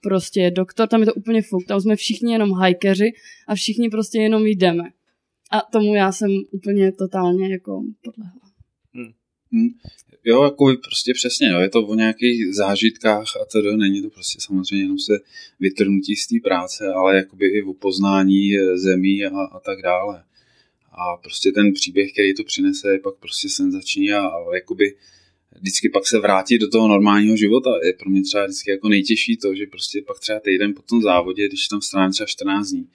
prostě 0.01 0.40
je 0.40 0.51
doktor, 0.51 0.88
tam 0.88 1.01
je 1.01 1.07
to 1.07 1.14
úplně 1.14 1.42
fuk. 1.42 1.66
Tam 1.68 1.81
jsme 1.81 1.96
všichni 1.96 2.33
jenom 2.33 2.53
hajkeři 2.53 3.11
a 3.48 3.55
všichni 3.55 3.90
prostě 3.90 4.18
jenom 4.18 4.46
jdeme. 4.46 4.85
A 5.51 5.61
tomu 5.73 5.95
já 5.95 6.13
jsem 6.13 6.31
úplně 6.51 6.93
totálně 6.93 7.53
jako 7.53 7.83
podlehla. 8.05 8.41
Hmm. 8.95 9.13
Hmm. 9.53 9.69
Jo, 10.25 10.45
jako 10.45 10.77
prostě 10.85 11.15
přesně, 11.15 11.49
jo. 11.49 11.61
je 11.61 11.69
to 11.69 11.87
o 11.87 11.95
nějakých 11.95 12.55
zážitkách 12.55 13.25
a 13.43 13.45
to 13.53 13.77
není 13.77 14.03
to 14.03 14.11
prostě 14.11 14.39
samozřejmě 14.41 14.85
jenom 14.85 14.99
se 14.99 15.19
vytrhnutí 15.61 16.17
z 16.17 16.27
té 16.27 16.35
práce, 16.45 16.93
ale 16.93 17.17
jakoby 17.17 17.47
i 17.47 17.63
o 17.63 17.75
poznání 17.75 18.51
zemí 18.75 19.25
a, 19.25 19.41
a 19.53 19.61
tak 19.61 19.83
dále. 19.83 20.25
A 20.93 21.17
prostě 21.17 21.53
ten 21.53 21.73
příběh, 21.73 22.13
který 22.13 22.35
to 22.35 22.45
přinese, 22.45 22.93
je 22.93 22.99
pak 22.99 23.15
prostě 23.15 23.49
senzační 23.49 24.13
a, 24.13 24.27
a 24.27 24.55
jakoby 24.55 24.97
vždycky 25.61 25.89
pak 25.89 26.07
se 26.07 26.19
vrátit 26.19 26.59
do 26.59 26.69
toho 26.69 26.89
normálního 26.89 27.37
života. 27.37 27.71
Je 27.85 27.93
pro 27.93 28.11
mě 28.11 28.23
třeba 28.23 28.45
vždycky 28.45 28.71
jako 28.71 28.89
nejtěžší 28.89 29.37
to, 29.37 29.55
že 29.55 29.67
prostě 29.67 30.03
pak 30.07 30.21
třeba 30.21 30.41
týden 30.41 30.75
po 30.75 30.83
tom 30.83 31.03
závodě, 31.03 31.49
když 31.49 31.69
tam 31.69 31.81
strávím 31.81 32.13
třeba 32.13 32.27
14 32.27 32.69
dní, 32.69 32.89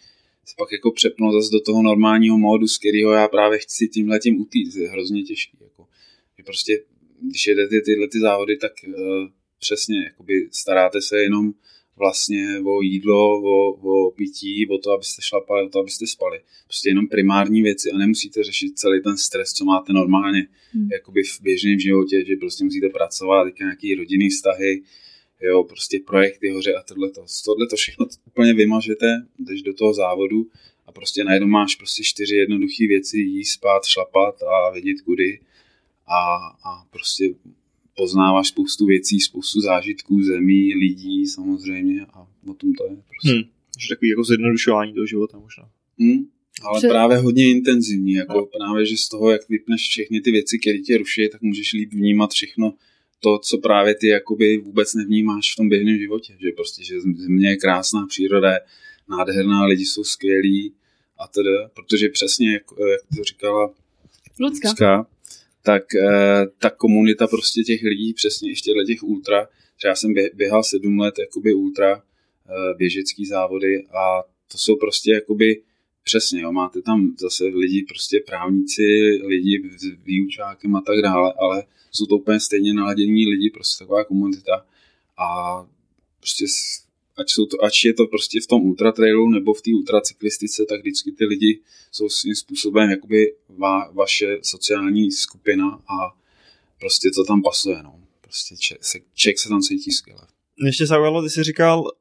se 0.45 0.55
pak 0.58 0.71
jako 0.71 0.91
přepnout 0.91 1.34
zase 1.34 1.51
do 1.51 1.60
toho 1.60 1.81
normálního 1.81 2.38
módu, 2.38 2.67
z 2.67 2.77
kterého 2.77 3.12
já 3.12 3.27
právě 3.27 3.60
chci 3.60 3.88
tímhle 3.88 4.19
tím 4.19 4.41
utíct. 4.41 4.75
Je 4.75 4.89
hrozně 4.89 5.23
těžký. 5.23 5.58
Jako. 5.62 5.88
Že 6.38 6.43
prostě, 6.43 6.84
když 7.21 7.47
jedete 7.47 7.81
tyhle 7.81 8.08
ty 8.08 8.19
závody, 8.19 8.58
tak 8.58 8.71
uh, 8.88 8.93
přesně 9.60 10.03
jakoby 10.03 10.47
staráte 10.51 11.01
se 11.01 11.21
jenom 11.21 11.53
vlastně 11.97 12.60
o 12.65 12.81
jídlo, 12.81 13.41
o, 13.41 13.71
o 13.71 14.12
pití, 14.12 14.67
o 14.67 14.77
to, 14.77 14.91
abyste 14.91 15.21
šlapali, 15.21 15.65
o 15.65 15.69
to, 15.69 15.79
abyste 15.79 16.08
spali. 16.08 16.39
Prostě 16.67 16.89
jenom 16.89 17.08
primární 17.08 17.62
věci 17.62 17.91
a 17.91 17.97
nemusíte 17.97 18.43
řešit 18.43 18.79
celý 18.79 19.03
ten 19.03 19.17
stres, 19.17 19.53
co 19.53 19.65
máte 19.65 19.93
normálně 19.93 20.47
hmm. 20.73 20.88
jakoby 20.91 21.23
v 21.23 21.41
běžném 21.41 21.79
životě, 21.79 22.25
že 22.25 22.36
prostě 22.36 22.63
musíte 22.63 22.89
pracovat, 22.89 23.60
nějaký 23.60 23.95
rodinný 23.95 24.29
vztahy, 24.29 24.81
jo, 25.41 25.63
prostě 25.63 26.00
projekty 26.06 26.50
hoře 26.50 26.74
a 26.74 26.84
tohle 26.84 27.12
to. 27.12 27.26
Tohle 27.45 27.67
to 27.67 27.76
všechno 27.76 28.06
úplně 28.28 28.54
vymažete, 28.54 29.26
jdeš 29.39 29.62
do 29.62 29.74
toho 29.74 29.93
závodu 29.93 30.48
a 30.86 30.91
prostě 30.91 31.24
najednou 31.24 31.48
máš 31.48 31.76
prostě 31.76 32.04
čtyři 32.04 32.36
jednoduché 32.36 32.88
věci, 32.88 33.17
jíst, 33.17 33.52
spát, 33.52 33.86
šlapat 33.86 34.43
a 34.43 34.71
vědět 34.71 35.02
kudy 35.02 35.39
a, 36.08 36.36
a 36.69 36.86
prostě 36.89 37.30
poznáváš 37.98 38.48
spoustu 38.48 38.86
věcí, 38.86 39.19
spoustu 39.19 39.62
zážitků, 39.62 40.24
zemí, 40.24 40.74
lidí 40.74 41.26
samozřejmě 41.26 42.06
a 42.13 42.21
o 42.48 42.54
tom 42.54 42.74
to 42.74 42.86
je 42.86 42.98
prostě. 43.10 43.32
Hmm. 43.32 43.50
Že 43.80 43.89
takový 43.89 44.10
jako 44.10 44.24
zjednodušování 44.24 44.93
toho 44.93 45.06
života 45.06 45.39
možná. 45.39 45.69
Hmm. 46.00 46.26
Ale 46.62 46.80
Pře- 46.80 46.88
právě 46.88 47.17
hodně 47.17 47.52
intenzivní, 47.52 48.13
jako 48.13 48.34
no. 48.34 48.45
právě, 48.45 48.86
že 48.86 48.98
z 48.98 49.10
toho, 49.10 49.32
jak 49.32 49.50
vypneš 49.50 49.82
všechny 49.82 50.21
ty 50.21 50.32
věci, 50.32 50.60
které 50.60 50.78
tě 50.78 50.98
ruší, 50.98 51.30
tak 51.32 51.41
můžeš 51.41 51.74
líp 51.74 51.93
vnímat 51.93 52.32
všechno, 52.32 52.74
to, 53.25 53.39
co 53.39 53.57
právě 53.57 53.95
ty 53.95 54.07
jakoby 54.07 54.57
vůbec 54.57 54.93
nevnímáš 54.93 55.53
v 55.53 55.55
tom 55.55 55.69
běžném 55.69 55.97
životě, 55.97 56.33
že 56.39 56.51
prostě, 56.55 56.83
že 56.83 57.01
země 57.01 57.49
je 57.49 57.57
krásná, 57.57 58.05
příroda 58.09 58.51
je 58.53 58.59
nádherná, 59.09 59.65
lidi 59.65 59.85
jsou 59.85 60.03
skvělí 60.03 60.73
a 61.19 61.27
tedy, 61.27 61.49
protože 61.73 62.09
přesně, 62.09 62.53
jak, 62.53 62.63
jak 62.91 63.01
to 63.17 63.23
říkala 63.23 63.73
Lucka, 64.39 64.69
Lucka 64.69 65.07
tak 65.61 65.95
eh, 65.95 66.45
ta 66.59 66.69
komunita 66.69 67.27
prostě 67.27 67.61
těch 67.61 67.83
lidí, 67.83 68.13
přesně 68.13 68.49
ještě 68.49 68.71
těch 68.88 69.03
ultra, 69.03 69.47
třeba 69.77 69.91
já 69.91 69.95
jsem 69.95 70.13
běhal 70.33 70.63
sedm 70.63 70.99
let 70.99 71.19
jakoby 71.19 71.53
ultra 71.53 71.95
eh, 71.95 72.73
běžecký 72.77 73.25
závody 73.25 73.88
a 73.88 74.23
to 74.51 74.57
jsou 74.57 74.75
prostě 74.75 75.11
jakoby 75.11 75.61
přesně, 76.06 76.41
jo, 76.41 76.52
máte 76.52 76.82
tam 76.82 77.15
zase 77.20 77.44
lidi, 77.44 77.86
prostě 77.88 78.24
právníci, 78.28 78.84
lidi 79.26 79.70
s 79.78 79.84
výučákem 80.04 80.76
a 80.76 80.82
tak 80.82 81.02
dále, 81.02 81.34
ale 81.39 81.63
jsou 81.91 82.06
to 82.06 82.15
úplně 82.15 82.39
stejně 82.39 82.74
naladění 82.74 83.28
lidi, 83.28 83.50
prostě 83.50 83.84
taková 83.84 84.04
komunita 84.04 84.65
a 85.18 85.28
prostě 86.20 86.46
ať, 87.18 87.30
jsou 87.30 87.46
to, 87.46 87.63
ať 87.63 87.86
je 87.86 87.94
to 87.94 88.08
prostě 88.08 88.39
v 88.41 88.48
tom 88.48 88.62
ultratrailu 88.62 89.30
nebo 89.30 89.54
v 89.54 89.62
té 89.62 89.72
ultracyklistice, 89.74 90.65
tak 90.70 90.82
vždycky 90.82 91.12
ty 91.12 91.26
lidi 91.26 91.62
jsou 91.91 92.10
svým 92.10 92.36
způsobem 92.36 92.89
jakoby 92.89 93.36
va, 93.50 93.91
vaše 93.91 94.38
sociální 94.41 95.12
skupina 95.12 95.68
a 95.70 96.18
prostě 96.80 97.10
to 97.15 97.24
tam 97.24 97.41
pasuje, 97.44 97.84
no. 97.84 98.00
Prostě 98.22 98.56
ček 99.13 99.38
se, 99.38 99.44
se 99.44 99.50
tam 99.50 99.62
cítí 99.62 99.91
skvěle. 99.91 100.28
Ještě 100.65 100.86
zaujalo, 100.86 101.24
ty 101.24 101.30
jsi 101.30 101.44
říkal 101.44 101.91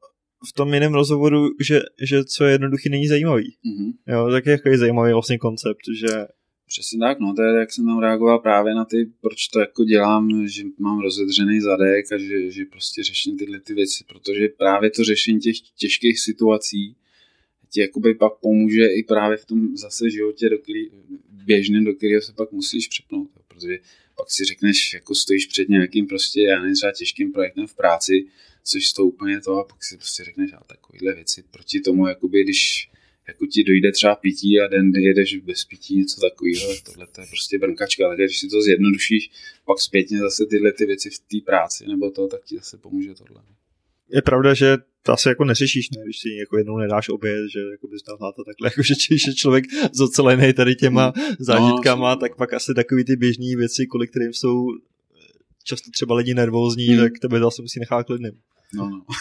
v 0.49 0.53
tom 0.53 0.73
jiném 0.73 0.93
rozhovoru, 0.93 1.47
že, 1.61 1.79
že 2.01 2.23
co 2.23 2.45
je 2.45 2.51
jednoduchý, 2.51 2.89
není 2.89 3.07
zajímavý. 3.07 3.43
Mm-hmm. 3.43 3.93
Jo, 4.07 4.27
tak 4.31 4.45
je 4.45 4.51
jako 4.51 4.77
zajímavý 4.77 5.13
vlastně 5.13 5.37
koncept, 5.37 5.81
že 5.99 6.25
Přesně 6.67 6.99
tak, 6.99 7.19
no, 7.19 7.33
to 7.33 7.41
je, 7.41 7.59
jak 7.59 7.71
jsem 7.71 7.85
tam 7.85 7.99
reagoval 7.99 8.39
právě 8.39 8.75
na 8.75 8.85
ty, 8.85 9.11
proč 9.21 9.47
to 9.47 9.59
jako 9.59 9.83
dělám, 9.83 10.47
že 10.47 10.63
mám 10.79 10.99
rozedřený 10.99 11.61
zadek 11.61 12.11
a 12.11 12.17
že, 12.17 12.51
že 12.51 12.65
prostě 12.65 13.03
řeším 13.03 13.37
tyhle 13.37 13.59
ty 13.59 13.73
věci, 13.73 14.03
protože 14.07 14.47
právě 14.47 14.89
to 14.91 15.03
řešení 15.03 15.39
těch 15.39 15.55
těžkých 15.77 16.19
situací 16.19 16.95
ti 17.75 17.81
jakoby 17.81 18.15
pak 18.15 18.33
pomůže 18.41 18.87
i 18.87 19.03
právě 19.03 19.37
v 19.37 19.45
tom 19.45 19.77
zase 19.77 20.09
životě, 20.09 20.49
do 20.49 20.57
který, 20.57 20.89
běžným, 21.29 21.83
do 21.85 21.93
kterého 21.93 22.21
se 22.21 22.33
pak 22.33 22.51
musíš 22.51 22.87
přepnout, 22.87 23.29
protože 23.33 23.77
pak 24.17 24.31
si 24.31 24.45
řekneš, 24.45 24.93
jako 24.93 25.15
stojíš 25.15 25.45
před 25.45 25.69
nějakým 25.69 26.07
prostě, 26.07 26.41
já 26.41 26.59
nevím, 26.59 26.75
třeba 26.75 26.91
těžkým 26.91 27.31
projektem 27.31 27.67
v 27.67 27.75
práci, 27.75 28.25
což 28.67 28.93
to 28.93 29.05
úplně 29.05 29.41
to 29.41 29.57
a 29.57 29.63
pak 29.63 29.83
si 29.83 29.97
prostě 29.97 30.23
řekneš, 30.23 30.53
a 30.53 30.63
takovýhle 30.63 31.13
věci 31.13 31.43
proti 31.51 31.79
tomu, 31.79 32.07
jakoby, 32.07 32.43
když 32.43 32.89
jako 33.27 33.45
ti 33.45 33.63
dojde 33.63 33.91
třeba 33.91 34.15
pití 34.15 34.61
a 34.61 34.67
den 34.67 34.91
jedeš 34.95 35.37
bez 35.37 35.65
pití, 35.65 35.97
něco 35.97 36.21
takového, 36.21 36.73
tohle 36.85 37.07
to 37.07 37.21
je 37.21 37.27
prostě 37.27 37.59
brnkačka, 37.59 38.07
takže 38.09 38.23
když 38.23 38.39
si 38.39 38.47
to 38.47 38.61
zjednodušíš, 38.61 39.31
pak 39.65 39.79
zpětně 39.79 40.19
zase 40.19 40.45
tyhle 40.45 40.71
ty 40.71 40.85
věci 40.85 41.09
v 41.09 41.19
té 41.19 41.45
práci 41.45 41.87
nebo 41.87 42.11
to, 42.11 42.27
tak 42.27 42.43
ti 42.43 42.55
zase 42.55 42.77
pomůže 42.77 43.13
tohle. 43.13 43.43
Je 44.09 44.21
pravda, 44.21 44.53
že 44.53 44.77
to 45.03 45.11
asi 45.11 45.29
jako 45.29 45.45
neřešíš, 45.45 45.89
ne? 45.89 46.03
když 46.03 46.19
si 46.19 46.29
jako 46.29 46.57
jednou 46.57 46.77
nedáš 46.77 47.09
oběd, 47.09 47.49
že 47.51 47.59
jako 47.59 47.87
bys 47.87 48.01
tam 48.01 48.17
to 48.17 48.43
takhle, 48.43 48.67
jako 48.67 48.83
že, 48.83 48.93
že 49.25 49.33
člověk 49.33 49.65
zocelený 49.93 50.53
tady 50.53 50.75
těma 50.75 51.13
no, 51.17 51.35
zážitkama, 51.39 52.15
no, 52.15 52.19
tak 52.19 52.35
pak 52.35 52.53
asi 52.53 52.73
takový 52.73 53.05
ty 53.05 53.15
běžné 53.15 53.55
věci, 53.57 53.87
kvůli 53.87 54.07
kterým 54.07 54.33
jsou 54.33 54.67
často 55.63 55.91
třeba 55.91 56.15
lidi 56.15 56.33
nervózní, 56.33 56.87
hmm. 56.87 56.99
tak 56.99 57.19
tebe 57.19 57.39
zase 57.39 57.61
musí 57.61 57.79
nechat 57.79 58.05
klidným. 58.05 58.31
No, 58.73 58.89
no. 58.89 59.01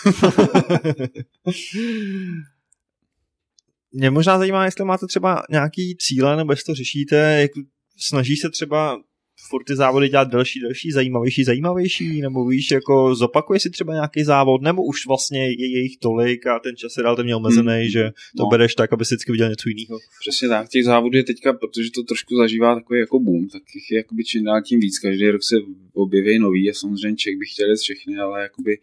Mě 3.92 4.10
možná 4.10 4.38
zajímá, 4.38 4.64
jestli 4.64 4.84
máte 4.84 5.06
třeba 5.06 5.42
nějaký 5.50 5.96
cíle, 5.96 6.36
nebo 6.36 6.52
jestli 6.52 6.64
to 6.64 6.74
řešíte, 6.74 7.16
jak 7.40 7.50
snaží 7.96 8.36
se 8.36 8.50
třeba 8.50 9.00
furt 9.48 9.64
ty 9.64 9.76
závody 9.76 10.08
dělat 10.08 10.28
delší, 10.28 10.60
delší, 10.60 10.90
zajímavější, 10.90 11.44
zajímavější, 11.44 12.20
nebo 12.20 12.46
víš, 12.48 12.70
jako 12.70 13.14
zopakuje 13.14 13.60
si 13.60 13.70
třeba 13.70 13.94
nějaký 13.94 14.24
závod, 14.24 14.62
nebo 14.62 14.84
už 14.84 15.06
vlastně 15.06 15.48
je 15.48 15.70
jejich 15.70 15.96
tolik 15.96 16.46
a 16.46 16.58
ten 16.58 16.76
čas 16.76 16.96
je 16.96 17.02
relativně 17.02 17.36
omezený, 17.36 17.80
hmm. 17.80 17.88
že 17.88 18.10
to 18.36 18.42
no. 18.42 18.48
bereš 18.48 18.74
tak, 18.74 18.92
aby 18.92 19.04
si 19.04 19.14
vždycky 19.14 19.32
viděl 19.32 19.50
něco 19.50 19.68
jiného. 19.68 19.98
Přesně 20.20 20.48
tak, 20.48 20.68
těch 20.68 20.84
závodů 20.84 21.16
je 21.16 21.24
teďka, 21.24 21.52
protože 21.52 21.90
to 21.90 22.02
trošku 22.02 22.36
zažívá 22.36 22.74
takový 22.74 23.00
jako 23.00 23.20
boom, 23.20 23.48
tak 23.48 23.62
jich 23.74 23.90
je 23.90 23.96
jakoby 23.96 24.24
čím 24.24 24.44
dál 24.44 24.62
tím 24.62 24.80
víc, 24.80 24.98
každý 24.98 25.30
rok 25.30 25.42
se 25.42 25.56
objeví 25.92 26.38
nový 26.38 26.70
a 26.70 26.72
samozřejmě 26.74 27.16
Čech 27.16 27.36
by 27.38 27.46
chtěl 27.46 27.76
všechny, 27.76 28.16
ale 28.16 28.42
jakoby 28.42 28.78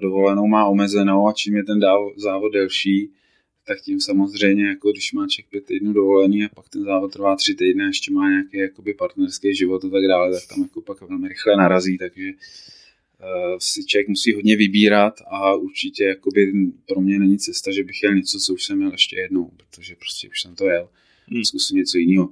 dovolenou 0.00 0.46
má 0.46 0.66
omezenou 0.66 1.28
a 1.28 1.32
čím 1.32 1.56
je 1.56 1.64
ten 1.64 1.80
závod 2.16 2.52
delší, 2.52 3.10
tak 3.66 3.80
tím 3.80 4.00
samozřejmě, 4.00 4.68
jako 4.68 4.92
když 4.92 5.12
má 5.12 5.26
člověk 5.28 5.50
pět 5.50 5.66
týdnů 5.66 5.92
dovolený 5.92 6.44
a 6.44 6.48
pak 6.54 6.68
ten 6.68 6.82
závod 6.82 7.12
trvá 7.12 7.36
tři 7.36 7.54
týdny 7.54 7.84
a 7.84 7.86
ještě 7.86 8.12
má 8.12 8.30
nějaký 8.30 8.56
jakoby 8.56 8.94
partnerský 8.94 9.54
život 9.54 9.84
a 9.84 9.88
tak 9.88 10.04
dále, 10.08 10.32
tak 10.32 10.48
tam 10.48 10.62
jako 10.62 10.80
pak 10.80 11.00
velmi 11.00 11.28
rychle 11.28 11.56
narazí, 11.56 11.98
takže 11.98 12.30
uh, 12.30 13.58
si 13.58 13.84
člověk 13.84 14.08
musí 14.08 14.34
hodně 14.34 14.56
vybírat 14.56 15.14
a 15.30 15.54
určitě 15.54 16.04
jakoby 16.04 16.52
pro 16.86 17.00
mě 17.00 17.18
není 17.18 17.38
cesta, 17.38 17.72
že 17.72 17.84
bych 17.84 18.02
jel 18.02 18.14
něco, 18.14 18.38
co 18.38 18.54
už 18.54 18.64
jsem 18.64 18.78
měl 18.78 18.92
ještě 18.92 19.16
jednou, 19.16 19.50
protože 19.56 19.94
prostě 19.94 20.28
už 20.28 20.42
jsem 20.42 20.54
to 20.54 20.68
jel, 20.68 20.88
hmm. 21.28 21.44
zkusím 21.44 21.76
něco 21.78 21.98
jiného. 21.98 22.28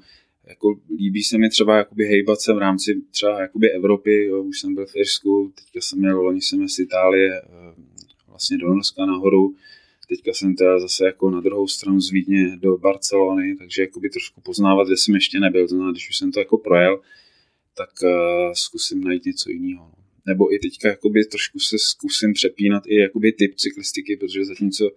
Jako 0.48 0.80
líbí 0.98 1.22
se 1.22 1.38
mi 1.38 1.50
třeba 1.50 1.76
jakoby 1.76 2.04
hejbat 2.04 2.40
se 2.40 2.52
v 2.52 2.58
rámci 2.58 3.02
třeba 3.10 3.40
jakoby 3.40 3.70
Evropy, 3.70 4.24
jo, 4.24 4.42
už 4.42 4.60
jsem 4.60 4.74
byl 4.74 4.86
v 4.86 4.96
Irsku, 4.96 5.52
teďka 5.54 5.80
jsem 5.80 5.98
měl, 5.98 6.20
loni 6.20 6.40
jsem 6.40 6.68
z 6.68 6.78
Itálie, 6.78 7.42
uh, 7.42 7.84
vlastně 8.28 8.58
do 8.58 8.68
Norska 8.68 9.06
nahoru, 9.06 9.54
Teďka 10.08 10.32
jsem 10.32 10.54
teda 10.54 10.80
zase 10.80 11.06
jako 11.06 11.30
na 11.30 11.40
druhou 11.40 11.68
stranu 11.68 12.00
z 12.00 12.10
Vídně 12.10 12.56
do 12.56 12.78
Barcelony, 12.78 13.56
takže 13.56 13.82
jakoby 13.82 14.10
trošku 14.10 14.40
poznávat, 14.40 14.86
kde 14.86 14.96
jsem 14.96 15.14
ještě 15.14 15.40
nebyl. 15.40 15.64
To 15.64 15.68
znamená, 15.68 15.92
když 15.92 16.10
už 16.10 16.16
jsem 16.16 16.32
to 16.32 16.38
jako 16.38 16.58
projel, 16.58 17.00
tak 17.76 17.90
uh, 18.02 18.52
zkusím 18.52 19.04
najít 19.04 19.24
něco 19.24 19.50
jiného. 19.50 19.84
No. 19.96 20.04
Nebo 20.26 20.54
i 20.54 20.58
teďka 20.58 20.88
jakoby 20.88 21.24
trošku 21.24 21.58
se 21.58 21.78
zkusím 21.78 22.32
přepínat 22.32 22.82
i 22.86 22.94
jakoby 22.94 23.32
typ 23.32 23.54
cyklistiky, 23.54 24.16
protože 24.16 24.44
zatímco 24.44 24.90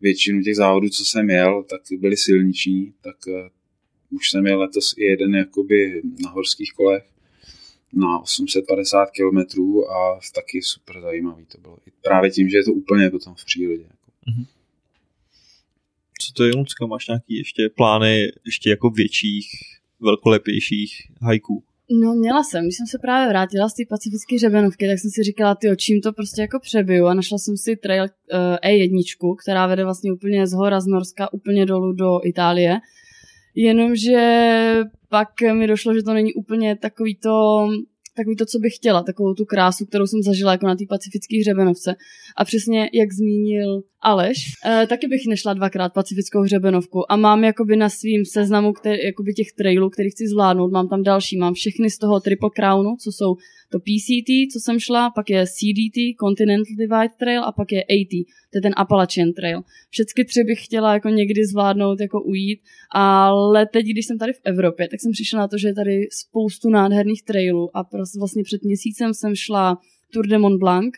většinu 0.00 0.42
těch 0.42 0.56
závodů, 0.56 0.88
co 0.88 1.04
jsem 1.04 1.30
jel, 1.30 1.64
tak 1.70 1.80
byly 1.98 2.16
silniční, 2.16 2.94
tak 3.00 3.16
uh, 3.26 3.34
už 4.14 4.30
jsem 4.30 4.46
jel 4.46 4.60
letos 4.60 4.94
i 4.96 5.04
jeden 5.04 5.34
jakoby 5.34 6.02
na 6.22 6.30
horských 6.30 6.72
kolech 6.72 7.04
na 7.92 8.18
850 8.18 9.06
km 9.10 9.38
a 9.82 10.20
taky 10.34 10.62
super 10.62 11.00
zajímavý 11.00 11.44
to 11.46 11.58
bylo. 11.58 11.78
I 11.86 11.90
právě 12.02 12.30
tím, 12.30 12.48
že 12.48 12.56
je 12.56 12.64
to 12.64 12.72
úplně 12.72 13.10
potom 13.10 13.34
v 13.34 13.44
přírodě. 13.44 13.84
Mm-hmm. 13.84 14.46
Co 16.20 16.32
to 16.32 16.44
je, 16.44 16.54
Lucka? 16.54 16.86
Máš 16.86 17.08
nějaký 17.08 17.38
ještě 17.38 17.68
plány 17.68 18.32
ještě 18.46 18.70
jako 18.70 18.90
větších, 18.90 19.46
velkolepějších 20.00 20.90
hajků? 21.22 21.62
No 21.90 22.14
měla 22.14 22.44
jsem, 22.44 22.64
když 22.64 22.76
jsem 22.76 22.86
se 22.86 22.98
právě 22.98 23.28
vrátila 23.28 23.68
z 23.68 23.74
té 23.74 23.82
pacifické 23.88 24.38
řebenovky, 24.38 24.86
tak 24.86 24.98
jsem 24.98 25.10
si 25.10 25.22
říkala, 25.22 25.54
ty 25.54 25.68
čím 25.76 26.00
to 26.00 26.12
prostě 26.12 26.40
jako 26.40 26.60
přebiju 26.60 27.06
a 27.06 27.14
našla 27.14 27.38
jsem 27.38 27.56
si 27.56 27.76
trail 27.76 28.04
uh, 28.04 28.08
E1, 28.70 29.36
která 29.42 29.66
vede 29.66 29.84
vlastně 29.84 30.12
úplně 30.12 30.46
z 30.46 30.52
hora 30.52 30.80
z 30.80 30.86
Norska 30.86 31.32
úplně 31.32 31.66
dolů 31.66 31.92
do 31.92 32.20
Itálie. 32.24 32.80
Jenomže 33.54 34.82
pak 35.08 35.28
mi 35.52 35.66
došlo, 35.66 35.94
že 35.94 36.02
to 36.02 36.14
není 36.14 36.34
úplně 36.34 36.76
takový 36.76 37.14
to 37.14 37.68
takový 38.16 38.36
to, 38.36 38.46
co 38.46 38.58
bych 38.58 38.76
chtěla, 38.76 39.02
takovou 39.02 39.34
tu 39.34 39.44
krásu, 39.44 39.86
kterou 39.86 40.06
jsem 40.06 40.22
zažila 40.22 40.52
jako 40.52 40.66
na 40.66 40.76
té 40.76 40.84
pacifické 40.88 41.40
hřebenovce. 41.40 41.94
A 42.36 42.44
přesně 42.44 42.90
jak 42.92 43.12
zmínil 43.12 43.82
Aleš, 44.00 44.38
eh, 44.66 44.86
taky 44.86 45.06
bych 45.08 45.26
nešla 45.28 45.54
dvakrát 45.54 45.92
pacifickou 45.92 46.40
hřebenovku 46.40 47.12
a 47.12 47.16
mám 47.16 47.44
jakoby 47.44 47.76
na 47.76 47.88
svým 47.88 48.24
seznamu 48.24 48.72
který, 48.72 49.04
jakoby 49.04 49.32
těch 49.32 49.52
trailů, 49.58 49.90
který 49.90 50.10
chci 50.10 50.28
zvládnout, 50.28 50.72
mám 50.72 50.88
tam 50.88 51.02
další, 51.02 51.38
mám 51.38 51.54
všechny 51.54 51.90
z 51.90 51.98
toho 51.98 52.20
Triple 52.20 52.50
Crownu, 52.56 52.96
co 53.00 53.12
jsou 53.12 53.36
to 53.74 53.80
PCT, 53.80 54.30
co 54.52 54.60
jsem 54.60 54.80
šla, 54.80 55.10
pak 55.10 55.30
je 55.30 55.46
CDT, 55.46 55.98
Continental 56.20 56.76
Divide 56.78 57.14
Trail 57.18 57.44
a 57.44 57.52
pak 57.52 57.72
je 57.72 57.82
AT, 57.82 58.14
to 58.50 58.58
je 58.58 58.62
ten 58.62 58.72
Appalachian 58.76 59.32
Trail. 59.32 59.62
Všechny 59.90 60.24
tři 60.24 60.44
bych 60.44 60.64
chtěla 60.64 60.92
jako 60.94 61.08
někdy 61.08 61.46
zvládnout, 61.46 62.00
jako 62.00 62.22
ujít, 62.22 62.60
ale 62.90 63.66
teď, 63.66 63.86
když 63.86 64.06
jsem 64.06 64.18
tady 64.18 64.32
v 64.32 64.40
Evropě, 64.44 64.88
tak 64.88 65.00
jsem 65.00 65.12
přišla 65.12 65.38
na 65.38 65.48
to, 65.48 65.58
že 65.58 65.68
je 65.68 65.74
tady 65.74 66.08
spoustu 66.10 66.68
nádherných 66.68 67.22
trailů 67.22 67.76
a 67.76 67.84
prostě 67.84 68.18
vlastně 68.18 68.42
před 68.42 68.62
měsícem 68.62 69.14
jsem 69.14 69.34
šla 69.34 69.78
Tour 70.12 70.26
de 70.26 70.38
Mont 70.38 70.60
Blanc, 70.60 70.94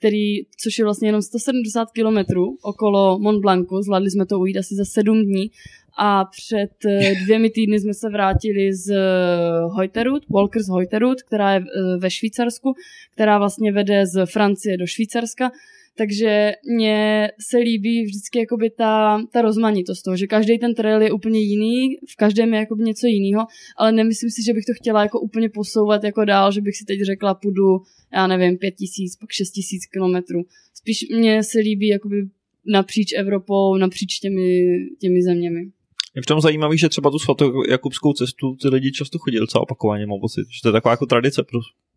který, 0.00 0.42
což 0.62 0.78
je 0.78 0.84
vlastně 0.84 1.08
jenom 1.08 1.22
170 1.22 1.90
kilometrů 1.90 2.56
okolo 2.62 3.18
Mont 3.18 3.40
Blancu, 3.40 3.82
zvládli 3.82 4.10
jsme 4.10 4.26
to 4.26 4.38
ujít 4.38 4.56
asi 4.56 4.74
za 4.74 4.84
sedm 4.84 5.22
dní 5.22 5.50
a 5.98 6.24
před 6.24 6.70
eh, 6.86 7.14
dvěmi 7.24 7.50
týdny 7.50 7.80
jsme 7.80 7.94
se 7.94 8.08
vrátili 8.08 8.74
z 8.74 8.90
eh, 8.90 8.98
Heuterud, 9.76 10.22
Walkers 10.28 10.68
Heuterud, 10.68 11.22
která 11.22 11.54
je 11.54 11.60
eh, 11.60 11.98
ve 11.98 12.10
Švýcarsku, 12.10 12.74
která 13.14 13.38
vlastně 13.38 13.72
vede 13.72 14.06
z 14.06 14.26
Francie 14.26 14.76
do 14.76 14.86
Švýcarska 14.86 15.50
takže 16.00 16.52
mně 16.76 17.28
se 17.50 17.58
líbí 17.58 18.04
vždycky 18.04 18.38
jakoby 18.38 18.70
ta, 18.70 19.22
ta 19.32 19.42
rozmanitost 19.42 20.04
toho, 20.04 20.16
že 20.16 20.26
každý 20.26 20.58
ten 20.58 20.74
trail 20.74 21.02
je 21.02 21.12
úplně 21.12 21.40
jiný, 21.40 21.96
v 22.12 22.16
každém 22.16 22.54
je 22.54 22.60
jakoby 22.60 22.82
něco 22.84 23.06
jiného, 23.06 23.46
ale 23.76 23.92
nemyslím 23.92 24.30
si, 24.30 24.42
že 24.46 24.52
bych 24.54 24.64
to 24.64 24.72
chtěla 24.80 25.02
jako 25.02 25.20
úplně 25.20 25.48
posouvat 25.48 26.04
jako 26.04 26.24
dál, 26.24 26.52
že 26.52 26.60
bych 26.60 26.76
si 26.76 26.84
teď 26.84 27.00
řekla, 27.02 27.34
půjdu, 27.34 27.78
já 28.14 28.26
nevím, 28.26 28.58
pět 28.58 28.74
tisíc, 28.74 29.16
pak 29.16 29.30
šest 29.32 29.50
tisíc 29.50 29.86
kilometrů. 29.86 30.40
Spíš 30.74 31.06
mně 31.16 31.42
se 31.42 31.58
líbí 31.58 31.88
jakoby 31.88 32.16
napříč 32.66 33.12
Evropou, 33.16 33.76
napříč 33.76 34.18
těmi, 34.18 34.66
těmi 35.00 35.22
zeměmi. 35.22 35.60
Je 36.16 36.22
v 36.22 36.26
tom 36.26 36.40
zajímavý, 36.40 36.78
že 36.78 36.88
třeba 36.88 37.10
tu 37.10 37.18
Jakubskou 37.70 38.12
cestu 38.12 38.56
ty 38.62 38.68
lidi 38.68 38.92
často 38.92 39.18
chodí 39.18 39.36
docela 39.36 39.62
opakovaně, 39.62 40.06
mám 40.06 40.20
pocit, 40.20 40.46
že 40.50 40.62
to 40.62 40.68
je 40.68 40.72
taková 40.72 40.92
jako 40.92 41.06
tradice 41.06 41.42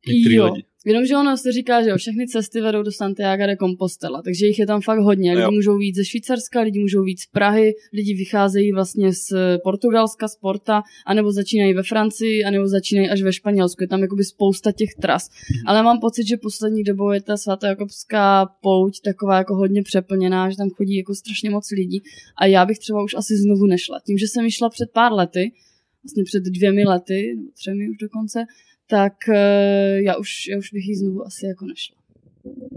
některý 0.08 0.36
jo. 0.36 0.46
lidi. 0.46 0.64
Jenomže 0.86 1.18
ono 1.18 1.38
se 1.38 1.52
říká, 1.52 1.84
že 1.84 1.90
jo, 1.90 1.98
všechny 1.98 2.28
cesty 2.28 2.62
vedou 2.62 2.84
do 2.84 2.92
Santiago 2.92 3.46
de 3.46 3.58
Compostela, 3.58 4.22
takže 4.22 4.46
jich 4.46 4.60
je 4.60 4.68
tam 4.68 4.82
fakt 4.82 5.00
hodně. 5.00 5.32
Lidi 5.32 5.44
jo. 5.44 5.52
můžou 5.52 5.78
víc 5.78 5.96
ze 5.96 6.06
Švýcarska, 6.06 6.62
lidi 6.62 6.80
můžou 6.80 7.04
víc 7.04 7.22
z 7.22 7.28
Prahy, 7.28 7.74
lidi 7.94 8.14
vycházejí 8.14 8.72
vlastně 8.72 9.14
z 9.14 9.34
Portugalska, 9.64 10.28
z 10.28 10.36
Porta, 10.36 10.84
anebo 11.06 11.32
začínají 11.32 11.74
ve 11.74 11.84
Francii, 11.84 12.44
anebo 12.44 12.68
začínají 12.68 13.10
až 13.10 13.22
ve 13.22 13.34
Španělsku. 13.34 13.84
Je 13.84 13.88
tam 13.88 14.02
jakoby 14.02 14.24
spousta 14.24 14.72
těch 14.72 14.90
tras. 15.02 15.30
Mhm. 15.30 15.68
Ale 15.68 15.84
mám 15.84 16.00
pocit, 16.00 16.28
že 16.28 16.38
poslední 16.38 16.84
dobou 16.84 17.12
je 17.12 17.22
ta 17.22 17.38
svatojakobská 17.38 18.46
pouť 18.62 19.02
taková 19.02 19.38
jako 19.38 19.56
hodně 19.56 19.84
přeplněná, 19.84 20.50
že 20.50 20.58
tam 20.58 20.70
chodí 20.70 20.96
jako 20.96 21.16
strašně 21.16 21.50
moc 21.50 21.72
lidí. 21.72 22.02
A 22.38 22.46
já 22.46 22.66
bych 22.66 22.80
třeba 22.80 23.04
už 23.04 23.14
asi 23.14 23.38
znovu 23.38 23.66
nešla. 23.66 24.00
Tím, 24.06 24.18
že 24.18 24.28
jsem 24.28 24.50
šla 24.50 24.70
před 24.70 24.92
pár 24.94 25.14
lety, 25.14 25.52
vlastně 26.04 26.24
před 26.24 26.44
dvěmi 26.44 26.86
lety, 26.86 27.34
nebo 27.36 27.50
třemi 27.54 27.90
už 27.90 27.98
dokonce, 27.98 28.46
tak 28.90 29.14
eh, 29.30 30.02
já 30.02 30.18
už, 30.18 30.30
já 30.52 30.58
už 30.58 30.74
bych 30.74 30.86
jí 30.88 30.96
znovu 30.96 31.26
asi 31.26 31.46
jako 31.46 31.66
nešla. 31.66 32.04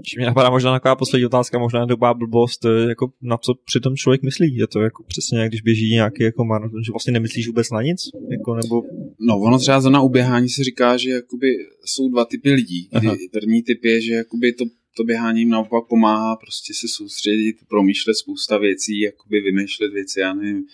Či 0.02 0.18
mě 0.18 0.26
napadá 0.26 0.50
možná 0.50 0.72
taková 0.72 0.96
poslední 0.96 1.26
otázka, 1.26 1.58
možná 1.58 1.84
doba 1.84 2.14
blbost, 2.14 2.64
eh, 2.64 2.88
jako 2.88 3.12
na 3.22 3.36
co 3.36 3.54
přitom 3.54 3.96
člověk 3.96 4.22
myslí? 4.22 4.56
Je 4.56 4.66
to 4.66 4.80
jako 4.80 5.02
přesně, 5.02 5.48
když 5.48 5.62
běží 5.62 5.90
nějaký 5.90 6.22
jako 6.22 6.44
maraton, 6.44 6.84
že 6.84 6.92
vlastně 6.92 7.12
nemyslíš 7.12 7.46
vůbec 7.46 7.70
na 7.70 7.82
nic? 7.82 8.00
Jako, 8.30 8.54
nebo... 8.54 8.82
No, 9.20 9.38
ono 9.38 9.58
třeba 9.58 9.80
za 9.80 9.90
na 9.90 10.00
uběhání 10.00 10.48
se 10.48 10.64
říká, 10.64 10.96
že 10.96 11.10
jakoby 11.10 11.56
jsou 11.84 12.08
dva 12.08 12.24
typy 12.24 12.52
lidí. 12.52 12.88
Kdy 13.00 13.28
první 13.32 13.62
typ 13.62 13.84
je, 13.84 14.00
že 14.00 14.12
jakoby 14.12 14.52
to, 14.52 14.64
to 14.96 15.04
běhání 15.04 15.40
jim 15.40 15.50
naopak 15.50 15.84
pomáhá 15.88 16.36
prostě 16.36 16.74
se 16.74 16.86
soustředit, 16.88 17.56
promýšlet 17.68 18.14
spousta 18.14 18.58
věcí, 18.58 19.00
jakoby 19.00 19.40
vymýšlet 19.40 19.92
věci, 19.92 20.20
já 20.20 20.34
nevím, 20.34 20.64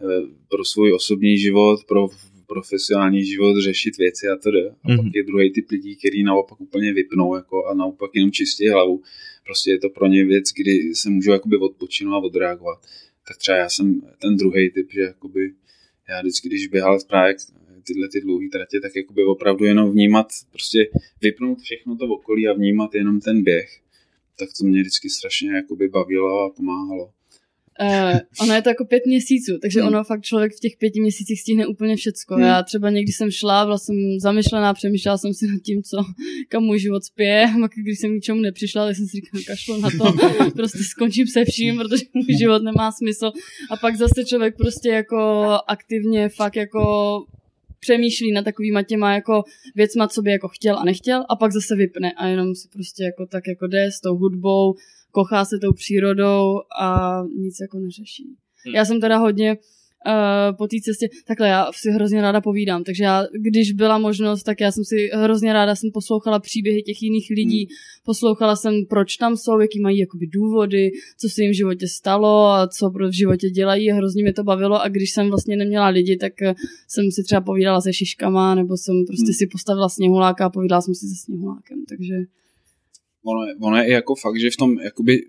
eh, 0.00 0.04
pro 0.50 0.64
svůj 0.64 0.92
osobní 0.92 1.38
život, 1.38 1.84
pro 1.88 2.08
profesionální 2.52 3.24
život 3.24 3.60
řešit 3.60 3.96
věci 3.98 4.28
a 4.28 4.36
tedy. 4.36 4.62
A 4.68 4.72
mm-hmm. 4.72 4.96
pak 4.96 5.14
je 5.14 5.22
druhý 5.22 5.52
typ 5.52 5.70
lidí, 5.70 5.96
který 5.96 6.22
naopak 6.22 6.60
úplně 6.60 6.92
vypnou 6.92 7.34
jako, 7.34 7.66
a 7.66 7.74
naopak 7.74 8.10
jenom 8.14 8.32
čistí 8.32 8.68
hlavu. 8.68 9.02
Prostě 9.44 9.70
je 9.70 9.78
to 9.78 9.88
pro 9.90 10.06
ně 10.06 10.24
věc, 10.24 10.44
kdy 10.56 10.94
se 10.94 11.10
můžu 11.10 11.30
jakoby 11.30 11.56
odpočinout 11.56 12.14
a 12.14 12.18
odreagovat. 12.18 12.78
Tak 13.28 13.36
třeba 13.36 13.56
já 13.58 13.68
jsem 13.68 14.00
ten 14.22 14.36
druhý 14.36 14.70
typ, 14.70 14.88
že 14.92 15.00
jakoby 15.00 15.52
já 16.08 16.20
vždycky, 16.20 16.48
když 16.48 16.66
běhal 16.66 16.98
právě 17.08 17.34
tyhle 17.86 18.08
ty 18.08 18.20
dlouhé 18.20 18.48
tratě, 18.52 18.80
tak 18.80 18.96
jakoby 18.96 19.24
opravdu 19.24 19.64
jenom 19.64 19.90
vnímat, 19.90 20.26
prostě 20.50 20.90
vypnout 21.22 21.58
všechno 21.60 21.96
to 21.96 22.04
okolí 22.04 22.48
a 22.48 22.52
vnímat 22.52 22.94
jenom 22.94 23.20
ten 23.20 23.42
běh. 23.42 23.80
Tak 24.38 24.48
to 24.58 24.64
mě 24.64 24.80
vždycky 24.80 25.10
strašně 25.10 25.52
jakoby 25.52 25.88
bavilo 25.88 26.40
a 26.40 26.50
pomáhalo. 26.50 27.10
Uh, 27.80 28.18
ono 28.40 28.54
je 28.54 28.62
to 28.62 28.68
jako 28.68 28.84
pět 28.84 29.06
měsíců, 29.06 29.58
takže 29.62 29.80
hmm. 29.80 29.88
ono 29.88 30.04
fakt 30.04 30.22
člověk 30.22 30.52
v 30.56 30.60
těch 30.60 30.72
pěti 30.78 31.00
měsících 31.00 31.40
stihne 31.40 31.66
úplně 31.66 31.96
všecko. 31.96 32.34
Hmm. 32.34 32.44
Já 32.44 32.62
třeba 32.62 32.90
někdy 32.90 33.12
jsem 33.12 33.30
šla, 33.30 33.64
byla 33.64 33.78
jsem 33.78 33.96
zamyšlená, 34.20 34.74
přemýšlela 34.74 35.18
jsem 35.18 35.34
si 35.34 35.46
nad 35.46 35.60
tím, 35.62 35.82
co, 35.82 35.96
kam 36.48 36.62
můj 36.62 36.78
život 36.78 37.04
spěje, 37.04 37.46
a 37.64 37.68
když 37.82 37.98
jsem 37.98 38.10
k 38.10 38.14
ničemu 38.14 38.40
nepřišla, 38.40 38.86
tak 38.86 38.96
jsem 38.96 39.06
si 39.06 39.16
říkala, 39.16 39.42
kašlo 39.46 39.78
na 39.78 39.88
to, 39.90 40.12
prostě 40.56 40.78
skončím 40.78 41.26
se 41.26 41.44
vším, 41.44 41.76
protože 41.76 42.04
můj 42.14 42.38
život 42.38 42.62
nemá 42.62 42.92
smysl. 42.92 43.32
A 43.70 43.76
pak 43.76 43.96
zase 43.96 44.24
člověk 44.24 44.56
prostě 44.56 44.88
jako 44.88 45.18
aktivně 45.68 46.28
fakt 46.28 46.56
jako 46.56 46.82
přemýšlí 47.80 48.32
na 48.32 48.42
takovýma 48.42 48.82
těma 48.82 49.14
jako 49.14 49.42
věcma, 49.74 50.08
co 50.08 50.22
by 50.22 50.30
jako 50.30 50.48
chtěl 50.48 50.78
a 50.78 50.84
nechtěl 50.84 51.24
a 51.28 51.36
pak 51.36 51.52
zase 51.52 51.76
vypne 51.76 52.12
a 52.12 52.26
jenom 52.26 52.54
si 52.54 52.68
prostě 52.68 53.04
jako 53.04 53.26
tak 53.26 53.48
jako 53.48 53.66
jde 53.66 53.92
s 53.92 54.00
tou 54.00 54.16
hudbou, 54.16 54.74
kochá 55.12 55.44
se 55.44 55.58
tou 55.58 55.72
přírodou 55.72 56.60
a 56.80 57.18
nic 57.36 57.54
jako 57.60 57.78
neřeší. 57.78 58.24
Hmm. 58.64 58.74
Já 58.74 58.84
jsem 58.84 59.00
teda 59.00 59.16
hodně 59.18 59.56
uh, 60.06 60.56
po 60.56 60.66
té 60.66 60.76
cestě, 60.82 61.08
takhle 61.26 61.48
já 61.48 61.66
si 61.74 61.90
hrozně 61.90 62.22
ráda 62.22 62.40
povídám, 62.40 62.84
takže 62.84 63.04
já, 63.04 63.26
když 63.40 63.72
byla 63.72 63.98
možnost, 63.98 64.42
tak 64.42 64.60
já 64.60 64.72
jsem 64.72 64.84
si 64.84 65.10
hrozně 65.14 65.52
ráda 65.52 65.74
jsem 65.74 65.90
poslouchala 65.90 66.38
příběhy 66.38 66.82
těch 66.82 67.02
jiných 67.02 67.26
lidí, 67.30 67.64
hmm. 67.64 67.74
poslouchala 68.04 68.56
jsem, 68.56 68.74
proč 68.88 69.16
tam 69.16 69.36
jsou, 69.36 69.60
jaký 69.60 69.80
mají 69.80 69.98
jakoby 69.98 70.26
důvody, 70.26 70.90
co 71.18 71.28
se 71.28 71.42
jim 71.42 71.52
v 71.52 71.56
životě 71.56 71.88
stalo 71.88 72.46
a 72.46 72.68
co 72.68 72.90
v 72.90 73.12
životě 73.12 73.50
dělají 73.50 73.92
a 73.92 73.94
hrozně 73.94 74.22
mě 74.22 74.32
to 74.32 74.44
bavilo 74.44 74.82
a 74.82 74.88
když 74.88 75.12
jsem 75.12 75.28
vlastně 75.28 75.56
neměla 75.56 75.88
lidi, 75.88 76.16
tak 76.16 76.42
eh, 76.42 76.54
jsem 76.88 77.10
si 77.10 77.22
třeba 77.22 77.40
povídala 77.40 77.80
se 77.80 77.92
šiškama 77.92 78.54
nebo 78.54 78.76
jsem 78.76 79.04
prostě 79.06 79.26
hmm. 79.26 79.34
si 79.34 79.46
postavila 79.46 79.88
sněhuláka 79.88 80.46
a 80.46 80.50
povídala 80.50 80.82
jsem 80.82 80.94
si 80.94 81.06
se 81.06 81.14
sněhulákem, 81.24 81.78
takže 81.88 82.14
ono, 83.24 83.40
ono 83.60 83.76
je 83.76 83.92
jako 83.92 84.14
fakt, 84.14 84.40
že 84.40 84.50
v 84.50 84.56
tom, 84.56 84.78
jakoby, 84.78 85.22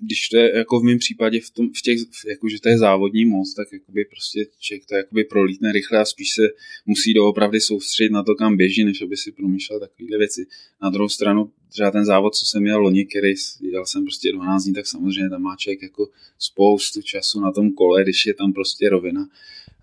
když 0.00 0.28
to 0.28 0.36
je 0.36 0.56
jako 0.56 0.80
v 0.80 0.82
mém 0.82 0.98
případě 0.98 1.40
v, 1.40 1.50
tom, 1.50 1.68
v 1.78 1.82
těch, 1.82 1.98
jako, 2.28 2.48
že 2.48 2.60
to 2.60 2.68
je 2.68 2.78
závodní 2.78 3.24
moc, 3.24 3.54
tak 3.54 3.72
jakoby 3.72 4.04
prostě 4.04 4.46
člověk 4.58 4.86
to 4.86 4.94
jakoby 4.94 5.24
prolítne 5.24 5.72
rychle 5.72 5.98
a 5.98 6.04
spíš 6.04 6.30
se 6.34 6.42
musí 6.86 7.14
doopravdy 7.14 7.60
soustředit 7.60 8.12
na 8.12 8.22
to, 8.22 8.34
kam 8.34 8.56
běží, 8.56 8.84
než 8.84 9.02
aby 9.02 9.16
si 9.16 9.32
promýšlel 9.32 9.80
takovéhle 9.80 10.18
věci. 10.18 10.46
Na 10.82 10.90
druhou 10.90 11.08
stranu, 11.08 11.52
třeba 11.68 11.90
ten 11.90 12.04
závod, 12.04 12.34
co 12.34 12.46
jsem 12.46 12.62
měl 12.62 12.80
loni, 12.80 13.06
který 13.06 13.34
jel 13.60 13.86
jsem 13.86 14.04
prostě 14.04 14.32
12 14.32 14.64
dní, 14.64 14.74
tak 14.74 14.86
samozřejmě 14.86 15.30
tam 15.30 15.42
má 15.42 15.56
člověk 15.56 15.82
jako 15.82 16.08
spoustu 16.38 17.02
času 17.02 17.40
na 17.40 17.52
tom 17.52 17.72
kole, 17.72 18.02
když 18.02 18.26
je 18.26 18.34
tam 18.34 18.52
prostě 18.52 18.88
rovina 18.88 19.28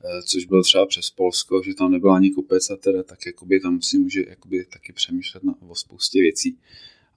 eh, 0.05 0.21
což 0.21 0.45
byl 0.45 0.63
třeba 0.63 0.85
přes 0.85 1.09
Polsko, 1.09 1.61
že 1.65 1.73
tam 1.73 1.91
nebyl 1.91 2.11
ani 2.11 2.29
kopec 2.29 2.69
a 2.69 2.75
teda, 2.75 3.03
tak 3.03 3.25
jakoby 3.25 3.59
tam 3.59 3.81
si 3.81 3.97
může 3.97 4.23
jakoby 4.27 4.65
taky 4.65 4.93
přemýšlet 4.93 5.43
na, 5.43 5.55
o 5.69 5.75
spoustě 5.75 6.21
věcí 6.21 6.57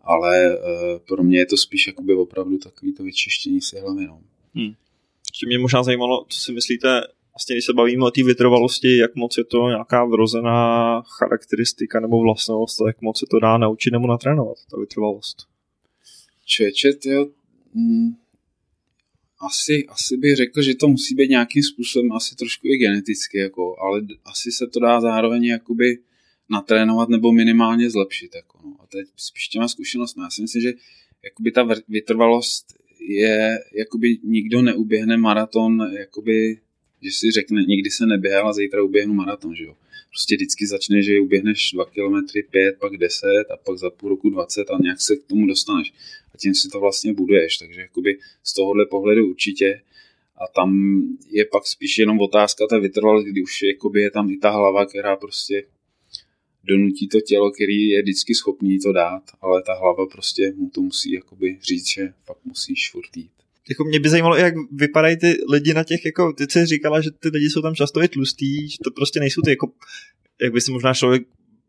ale 0.04 0.58
uh, 0.58 0.98
pro 1.08 1.22
mě 1.22 1.38
je 1.38 1.46
to 1.46 1.56
spíš 1.56 1.86
jakoby 1.86 2.14
opravdu 2.14 2.58
takový 2.58 2.94
to 2.94 3.02
vyčištění 3.02 3.60
si 3.60 3.78
hlavy. 3.78 4.06
No. 4.06 4.20
Hmm. 4.54 4.72
Ještě 5.32 5.46
mě 5.46 5.58
možná 5.58 5.82
zajímalo, 5.82 6.26
co 6.28 6.40
si 6.40 6.52
myslíte, 6.52 6.88
vlastně 7.34 7.54
když 7.54 7.64
se 7.64 7.72
bavíme 7.72 8.06
o 8.06 8.10
té 8.10 8.22
vytrvalosti, 8.22 8.96
jak 8.96 9.14
moc 9.14 9.38
je 9.38 9.44
to 9.44 9.68
nějaká 9.68 10.04
vrozená 10.04 11.02
charakteristika 11.18 12.00
nebo 12.00 12.20
vlastnost, 12.20 12.78
jak 12.86 13.00
moc 13.00 13.18
se 13.18 13.26
to 13.30 13.40
dá 13.40 13.58
naučit 13.58 13.90
nebo 13.90 14.06
natrénovat, 14.06 14.56
ta 14.70 14.80
vytrvalost? 14.80 15.36
Čeče, 16.44 16.92
jo, 17.04 17.26
mm, 17.74 18.10
asi, 19.40 19.86
asi 19.88 20.16
bych 20.16 20.36
řekl, 20.36 20.62
že 20.62 20.74
to 20.74 20.88
musí 20.88 21.14
být 21.14 21.30
nějakým 21.30 21.62
způsobem 21.62 22.12
asi 22.12 22.36
trošku 22.36 22.66
i 22.66 22.76
geneticky, 22.76 23.38
jako, 23.38 23.76
ale 23.80 24.00
asi 24.24 24.52
se 24.52 24.66
to 24.66 24.80
dá 24.80 25.00
zároveň 25.00 25.44
jakoby 25.44 25.98
natrénovat 26.48 27.08
nebo 27.08 27.32
minimálně 27.32 27.90
zlepšit. 27.90 28.34
Jako, 28.34 28.58
no. 28.64 28.76
A 28.80 28.86
teď 28.86 29.08
spíš 29.16 29.48
těma 29.48 29.68
zkušenostmi. 29.68 30.22
Já 30.22 30.30
si 30.30 30.42
myslím, 30.42 30.62
že 30.62 30.72
jakoby 31.24 31.52
ta 31.52 31.68
vytrvalost 31.88 32.66
je, 33.00 33.58
jakoby 33.74 34.18
nikdo 34.24 34.62
neuběhne 34.62 35.16
maraton, 35.16 35.90
jakoby, 35.98 36.60
že 37.02 37.10
si 37.10 37.30
řekne, 37.30 37.62
nikdy 37.62 37.90
se 37.90 38.06
neběhal 38.06 38.48
a 38.48 38.52
zítra 38.52 38.82
uběhnu 38.82 39.14
maraton, 39.14 39.54
že 39.54 39.64
jo. 39.64 39.76
Prostě 40.10 40.36
vždycky 40.36 40.66
začne, 40.66 41.02
že 41.02 41.20
uběhneš 41.20 41.70
2 41.72 41.84
km, 41.84 42.40
5, 42.50 42.78
pak 42.80 42.96
10 42.96 43.26
a 43.26 43.56
pak 43.56 43.78
za 43.78 43.90
půl 43.90 44.08
roku 44.08 44.30
20 44.30 44.70
a 44.70 44.78
nějak 44.82 45.00
se 45.00 45.16
k 45.16 45.26
tomu 45.26 45.46
dostaneš. 45.46 45.92
A 46.34 46.38
tím 46.38 46.54
si 46.54 46.68
to 46.68 46.80
vlastně 46.80 47.12
buduješ, 47.12 47.58
takže 47.58 47.80
jakoby 47.80 48.18
z 48.44 48.54
tohohle 48.54 48.86
pohledu 48.86 49.30
určitě. 49.30 49.80
A 50.36 50.46
tam 50.54 51.00
je 51.30 51.44
pak 51.44 51.66
spíš 51.66 51.98
jenom 51.98 52.20
otázka 52.20 52.66
ta 52.66 52.78
vytrvalost, 52.78 53.26
kdy 53.26 53.42
už 53.42 53.62
jakoby 53.62 54.02
je 54.02 54.10
tam 54.10 54.30
i 54.30 54.36
ta 54.36 54.50
hlava, 54.50 54.86
která 54.86 55.16
prostě 55.16 55.64
donutí 56.64 57.08
to 57.08 57.20
tělo, 57.20 57.50
který 57.50 57.88
je 57.88 58.02
vždycky 58.02 58.34
schopný 58.34 58.78
to 58.78 58.92
dát, 58.92 59.22
ale 59.40 59.62
ta 59.62 59.74
hlava 59.74 60.06
prostě 60.06 60.52
mu 60.56 60.70
to 60.70 60.80
musí 60.80 61.12
jakoby 61.12 61.58
říct, 61.62 61.88
že 61.88 62.12
fakt 62.26 62.44
musíš 62.44 62.90
furt 62.90 63.16
jít. 63.16 63.30
Jako 63.68 63.84
mě 63.84 64.00
by 64.00 64.08
zajímalo, 64.08 64.36
jak 64.36 64.54
vypadají 64.72 65.16
ty 65.16 65.36
lidi 65.50 65.74
na 65.74 65.84
těch, 65.84 66.04
jako 66.04 66.32
ty 66.32 66.44
jsi 66.50 66.66
říkala, 66.66 67.00
že 67.00 67.10
ty 67.10 67.28
lidi 67.28 67.50
jsou 67.50 67.62
tam 67.62 67.74
často 67.74 68.02
i 68.02 68.08
tlustý, 68.08 68.68
že 68.68 68.76
to 68.84 68.90
prostě 68.90 69.20
nejsou 69.20 69.42
ty 69.42 69.50
jako, 69.50 69.72
jak 70.42 70.52
by 70.52 70.60
si 70.60 70.72
možná 70.72 70.94
člověk 70.94 71.22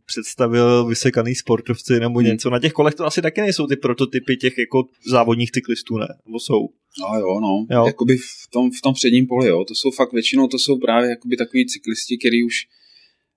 představil 0.06 0.86
vysekaný 0.86 1.36
sportovci 1.36 2.00
nebo 2.00 2.20
hmm. 2.20 2.28
něco. 2.28 2.50
Na 2.50 2.60
těch 2.60 2.74
kolech 2.74 2.96
to 2.96 3.06
asi 3.06 3.22
taky 3.22 3.42
nejsou 3.42 3.68
ty 3.68 3.76
prototypy 3.76 4.38
těch 4.38 4.58
jako 4.58 4.84
závodních 5.08 5.52
cyklistů, 5.52 5.98
ne? 5.98 6.08
Nebo 6.26 6.40
jsou? 6.40 6.70
No 7.02 7.20
jo, 7.20 7.40
no. 7.40 7.66
Jo. 7.76 7.86
Jakoby 7.86 8.18
v 8.18 8.48
tom, 8.50 8.72
v 8.72 8.82
tom 8.82 8.94
předním 8.94 9.28
poli, 9.28 9.48
jo. 9.48 9.66
To 9.66 9.76
jsou 9.76 9.92
fakt 9.92 10.14
většinou, 10.14 10.48
to 10.48 10.60
jsou 10.60 10.78
právě 10.78 11.10
jakoby 11.10 11.38
takový 11.38 11.66
cyklisti, 11.66 12.18
který 12.18 12.44
už 12.44 12.56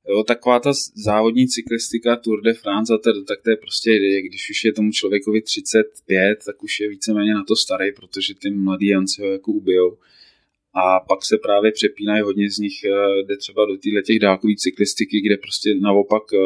Jo, 0.09 0.25
taková 0.25 0.61
ta 0.61 0.73
závodní 0.95 1.49
cyklistika 1.49 2.17
Tour 2.17 2.43
de 2.43 2.55
France, 2.55 2.95
a 2.95 2.99
to, 2.99 3.25
tak 3.25 3.43
to 3.43 3.51
je 3.51 3.57
prostě, 3.57 3.99
když 4.21 4.51
už 4.51 4.65
je 4.65 4.73
tomu 4.73 4.93
člověkovi 4.93 5.43
35, 5.43 6.39
tak 6.47 6.63
už 6.63 6.81
je 6.81 6.89
víceméně 6.89 7.35
na 7.35 7.45
to 7.45 7.57
starý, 7.57 7.93
protože 7.93 8.35
ty 8.35 8.51
mladí 8.51 8.87
Janci 8.87 9.23
ho 9.23 9.29
jako 9.29 9.53
ubijou. 9.53 9.99
A 10.75 11.01
pak 11.01 11.25
se 11.25 11.39
právě 11.39 11.73
přepínají 11.73 12.23
hodně 12.23 12.51
z 12.51 12.59
nich, 12.59 12.85
eh, 12.85 13.23
jde 13.23 13.37
třeba 13.37 13.67
do 13.67 13.77
téhle 13.77 14.03
těch 14.03 14.19
dálkové 14.19 14.53
cyklistiky, 14.57 15.21
kde 15.21 15.37
prostě 15.37 15.75
naopak 15.75 16.23
eh, 16.35 16.39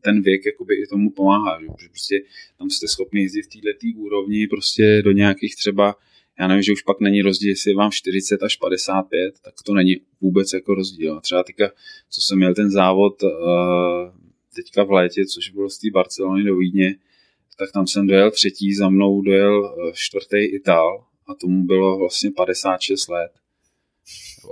ten 0.00 0.22
věk 0.22 0.46
jakoby 0.46 0.74
i 0.74 0.86
tomu 0.86 1.10
pomáhá, 1.10 1.60
že 1.60 1.88
prostě 1.88 2.20
tam 2.58 2.70
jste 2.70 2.88
schopni 2.88 3.22
jezdit 3.22 3.42
v 3.42 3.48
této 3.48 3.98
úrovni 3.98 4.46
prostě 4.46 5.02
do 5.02 5.12
nějakých 5.12 5.56
třeba 5.56 5.94
já 6.40 6.48
nevím, 6.48 6.62
že 6.62 6.72
už 6.72 6.82
pak 6.82 7.00
není 7.00 7.22
rozdíl, 7.22 7.50
jestli 7.50 7.70
je 7.70 7.76
vám 7.76 7.90
40 7.90 8.42
až 8.42 8.56
55, 8.56 9.34
tak 9.44 9.54
to 9.64 9.74
není 9.74 9.96
vůbec 10.20 10.52
jako 10.52 10.74
rozdíl. 10.74 11.16
A 11.16 11.20
třeba 11.20 11.42
teďka, 11.42 11.70
co 12.10 12.20
jsem 12.20 12.38
měl 12.38 12.54
ten 12.54 12.70
závod 12.70 13.22
uh, 13.22 13.30
teďka 14.54 14.84
v 14.84 14.90
létě, 14.90 15.26
což 15.26 15.50
bylo 15.50 15.70
z 15.70 15.78
té 15.78 15.90
Barcelony 15.90 16.44
do 16.44 16.56
Vídně, 16.56 16.96
tak 17.58 17.72
tam 17.72 17.86
jsem 17.86 18.06
dojel 18.06 18.30
třetí, 18.30 18.74
za 18.74 18.88
mnou 18.88 19.22
dojel 19.22 19.60
uh, 19.60 19.92
čtvrtý 19.94 20.44
Itál 20.44 21.04
a 21.26 21.34
tomu 21.34 21.64
bylo 21.64 21.98
vlastně 21.98 22.30
56 22.30 23.08
let. 23.08 23.32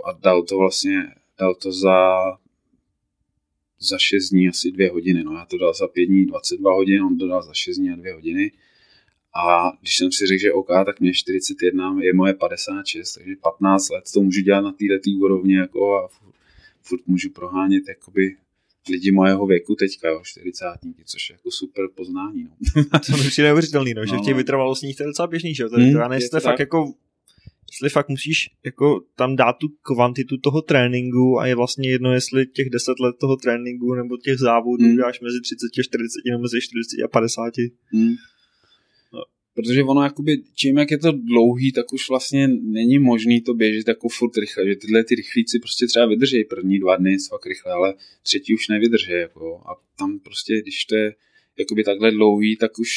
A 0.05 0.13
dal 0.13 0.43
to 0.43 0.59
vlastně, 0.59 1.15
dal 1.39 1.55
to 1.55 1.73
za 1.73 2.17
za 3.79 3.99
6 3.99 4.29
dní 4.31 4.49
asi 4.49 4.71
2 4.71 4.93
hodiny. 4.93 5.25
No 5.25 5.33
já 5.33 5.45
to 5.45 5.59
dal 5.59 5.75
za 5.75 5.89
5 5.89 6.07
dní 6.07 6.27
22 6.27 6.75
hodin, 6.75 7.03
on 7.03 7.19
to 7.19 7.27
dal 7.27 7.43
za 7.43 7.55
6 7.55 7.77
dní 7.77 7.91
a 7.91 7.97
2 7.97 8.15
hodiny. 8.15 8.53
A 9.37 9.73
když 9.81 9.97
jsem 9.97 10.13
si 10.13 10.27
řekl, 10.27 10.41
že 10.41 10.53
OK, 10.53 10.69
tak 10.87 11.01
mě 11.01 11.13
41, 11.15 11.97
je 12.01 12.15
moje 12.15 12.35
56, 12.35 13.15
takže 13.15 13.37
15 13.43 13.91
let 13.91 14.05
to 14.15 14.21
můžu 14.21 14.41
dělat 14.41 14.61
na 14.61 14.73
této 14.73 15.11
úrovni 15.19 15.57
jako 15.57 15.95
a 15.95 16.09
furt, 16.09 16.35
furt 16.83 17.07
můžu 17.07 17.31
prohánět 17.31 17.89
jakoby 17.89 18.37
lidi 18.91 19.13
mojeho 19.13 19.47
věku 19.47 19.75
teďka, 19.75 20.09
jo, 20.09 20.21
40, 20.25 20.65
což 21.05 21.31
je 21.31 21.35
jako 21.35 21.51
super 21.51 21.85
poznání. 21.95 22.45
No. 22.45 22.83
to 23.07 23.17
mi 23.17 23.29
přijde 23.29 23.49
neuvěřitelný, 23.49 23.95
no, 23.95 24.07
že 24.07 24.17
v 24.17 24.21
těch 24.21 24.35
no. 24.35 24.37
vytrvalostních 24.37 24.97
to 24.97 25.03
je 25.03 25.07
docela 25.07 25.27
běžný, 25.27 25.55
že 25.55 25.63
jo, 25.63 25.69
hmm, 25.73 25.93
to 25.93 26.09
nejste 26.09 26.41
fakt 26.41 26.61
jako 26.61 26.93
jestli 27.73 27.91
fakt 27.91 28.09
musíš 28.09 28.51
jako 28.65 29.01
tam 29.17 29.37
dát 29.37 29.53
tu 29.53 29.69
kvantitu 29.83 30.37
toho 30.37 30.63
tréninku 30.63 31.41
a 31.41 31.47
je 31.47 31.55
vlastně 31.55 31.91
jedno, 31.91 32.13
jestli 32.13 32.47
těch 32.47 32.71
10 32.71 33.01
let 33.01 33.17
toho 33.21 33.37
tréninku 33.37 33.95
nebo 33.95 34.17
těch 34.17 34.39
závodů 34.39 34.85
hmm. 34.85 34.97
dáš 34.97 35.21
mezi 35.21 35.41
30 35.41 35.67
a 35.79 35.83
40 35.83 36.21
nebo 36.31 36.43
mezi 36.43 36.61
40 36.61 37.03
a 37.05 37.09
50. 37.09 37.53
Hmm. 37.93 38.15
Protože 39.57 39.85
ono 39.85 40.03
jakoby, 40.03 40.43
čím 40.55 40.79
jak 40.79 40.91
je 40.91 40.99
to 40.99 41.13
dlouhý, 41.13 41.73
tak 41.73 41.93
už 41.93 42.09
vlastně 42.09 42.49
není 42.49 42.99
možný 42.99 43.41
to 43.41 43.55
běžet 43.55 43.89
jako 43.89 44.09
furt 44.09 44.37
rychle, 44.37 44.67
že 44.67 44.77
tyhle 44.77 45.05
ty 45.05 45.15
rychlíci 45.15 45.59
prostě 45.59 45.87
třeba 45.87 46.07
vydrží 46.07 46.45
první 46.45 46.79
dva 46.79 46.97
dny 46.97 47.17
fakt 47.31 47.47
rychle, 47.47 47.73
ale 47.73 47.95
třetí 48.23 48.55
už 48.55 48.69
nevydrží, 48.69 49.13
jako, 49.13 49.57
a 49.57 49.75
tam 49.99 50.19
prostě, 50.19 50.63
když 50.63 50.85
to 50.85 50.97
je 50.97 51.15
jakoby 51.59 51.85
takhle 51.85 52.11
dlouhý, 52.11 52.57
tak 52.57 52.79
už 52.79 52.91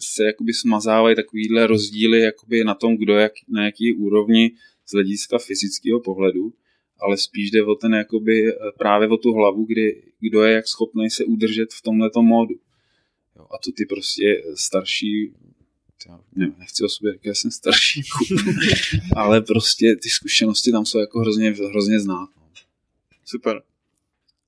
se 0.00 0.24
jakoby 0.24 0.52
smazávají 0.52 1.16
takovýhle 1.16 1.66
rozdíly 1.66 2.20
jakoby 2.20 2.64
na 2.64 2.74
tom, 2.74 2.96
kdo 2.96 3.14
jak, 3.14 3.32
na 3.48 3.64
jaký 3.64 3.92
úrovni 3.92 4.50
z 4.86 4.92
hlediska 4.92 5.38
fyzického 5.38 6.00
pohledu 6.00 6.52
ale 7.04 7.16
spíš 7.16 7.50
jde 7.50 7.64
o 7.64 7.74
ten 7.74 7.94
jakoby 7.94 8.48
eh, 8.48 8.54
právě 8.78 9.08
o 9.08 9.16
tu 9.16 9.32
hlavu, 9.32 9.64
kdy 9.64 10.02
kdo 10.20 10.42
je 10.42 10.54
jak 10.54 10.68
schopný 10.68 11.10
se 11.10 11.24
udržet 11.24 11.72
v 11.72 11.82
tomhleto 11.82 12.22
módu. 12.22 12.54
Jo, 13.44 13.48
a 13.54 13.58
to 13.58 13.72
ty 13.72 13.86
prostě 13.86 14.42
starší 14.54 15.32
já 16.08 16.20
ne, 16.36 16.52
nechci 16.58 16.84
o 16.84 16.88
sobě 16.88 17.12
říkat, 17.12 17.26
já 17.26 17.34
jsem 17.34 17.50
starší, 17.50 18.02
ale 19.16 19.40
prostě 19.40 19.96
ty 19.96 20.10
zkušenosti 20.10 20.72
tam 20.72 20.86
jsou 20.86 20.98
jako 20.98 21.20
hrozně, 21.20 21.50
hrozně 21.50 22.00
znát. 22.00 22.28
No. 22.36 22.42
Super. 23.24 23.62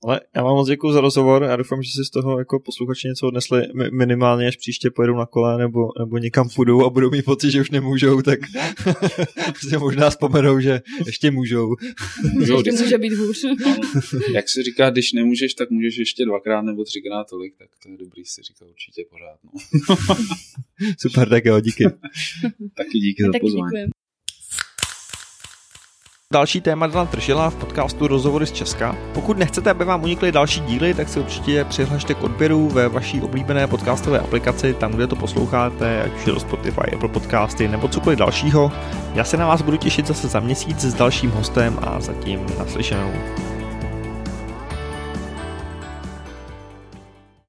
Ale 0.03 0.21
já 0.35 0.43
vám 0.43 0.55
moc 0.55 0.67
děkuji 0.67 0.91
za 0.91 1.01
rozhovor 1.01 1.43
a 1.43 1.55
doufám, 1.55 1.83
že 1.83 1.91
si 1.91 2.05
z 2.05 2.09
toho 2.09 2.39
jako 2.39 2.59
posluchači 2.59 3.07
něco 3.07 3.27
odnesli 3.27 3.61
minimálně, 3.91 4.47
až 4.47 4.57
příště 4.57 4.91
pojedou 4.91 5.15
na 5.15 5.25
kole 5.25 5.57
nebo, 5.57 5.79
nebo 5.99 6.17
někam 6.17 6.49
půjdou 6.55 6.85
a 6.85 6.89
budou 6.89 7.09
mít 7.09 7.25
pocit, 7.25 7.51
že 7.51 7.61
už 7.61 7.69
nemůžou, 7.71 8.21
tak 8.21 8.39
si 9.69 9.77
možná 9.77 10.09
vzpomenou, 10.09 10.59
že 10.59 10.81
ještě 11.05 11.31
můžou. 11.31 11.75
můžou 12.33 12.57
ještě 12.57 12.71
může 12.71 12.97
být 12.97 13.13
hůř. 13.13 13.45
Jak 14.33 14.49
se 14.49 14.63
říká, 14.63 14.89
když 14.89 15.13
nemůžeš, 15.13 15.53
tak 15.53 15.69
můžeš 15.69 15.97
ještě 15.97 16.25
dvakrát 16.25 16.61
nebo 16.61 16.83
třikrát 16.83 17.29
tolik, 17.29 17.53
tak 17.57 17.69
to 17.83 17.89
je 17.89 17.97
dobrý 17.97 18.25
si 18.25 18.41
říká 18.41 18.65
určitě 18.65 19.05
pořád. 19.09 19.39
No. 19.43 19.95
Super, 20.99 21.29
tak 21.29 21.45
jo, 21.45 21.59
díky. 21.59 21.83
Taky 22.75 22.99
díky 22.99 23.23
za 23.23 23.31
pozvání. 23.41 23.69
Děkujem. 23.69 23.89
Další 26.33 26.61
téma 26.61 26.87
Dana 26.87 27.05
Tržila 27.05 27.49
v 27.49 27.55
podcastu 27.55 28.07
Rozhovory 28.07 28.45
z 28.45 28.51
Česka. 28.51 28.95
Pokud 29.13 29.37
nechcete, 29.37 29.71
aby 29.71 29.85
vám 29.85 30.03
unikly 30.03 30.31
další 30.31 30.59
díly, 30.59 30.93
tak 30.93 31.09
se 31.09 31.19
určitě 31.19 31.63
přihlašte 31.63 32.13
k 32.13 32.23
odběru 32.23 32.69
ve 32.69 32.89
vaší 32.89 33.21
oblíbené 33.21 33.67
podcastové 33.67 34.19
aplikaci, 34.19 34.73
tam, 34.73 34.91
kde 34.91 35.07
to 35.07 35.15
posloucháte, 35.15 36.03
ať 36.03 36.13
už 36.13 36.27
je 36.27 36.33
to 36.33 36.39
Spotify, 36.39 36.91
Apple 36.95 37.09
Podcasty 37.09 37.67
nebo 37.67 37.87
cokoliv 37.87 38.19
dalšího. 38.19 38.71
Já 39.13 39.23
se 39.23 39.37
na 39.37 39.47
vás 39.47 39.61
budu 39.61 39.77
těšit 39.77 40.07
zase 40.07 40.27
za 40.27 40.39
měsíc 40.39 40.79
s 40.79 40.93
dalším 40.93 41.31
hostem 41.31 41.79
a 41.81 41.99
zatím 41.99 42.45
naslyšenou. 42.59 43.11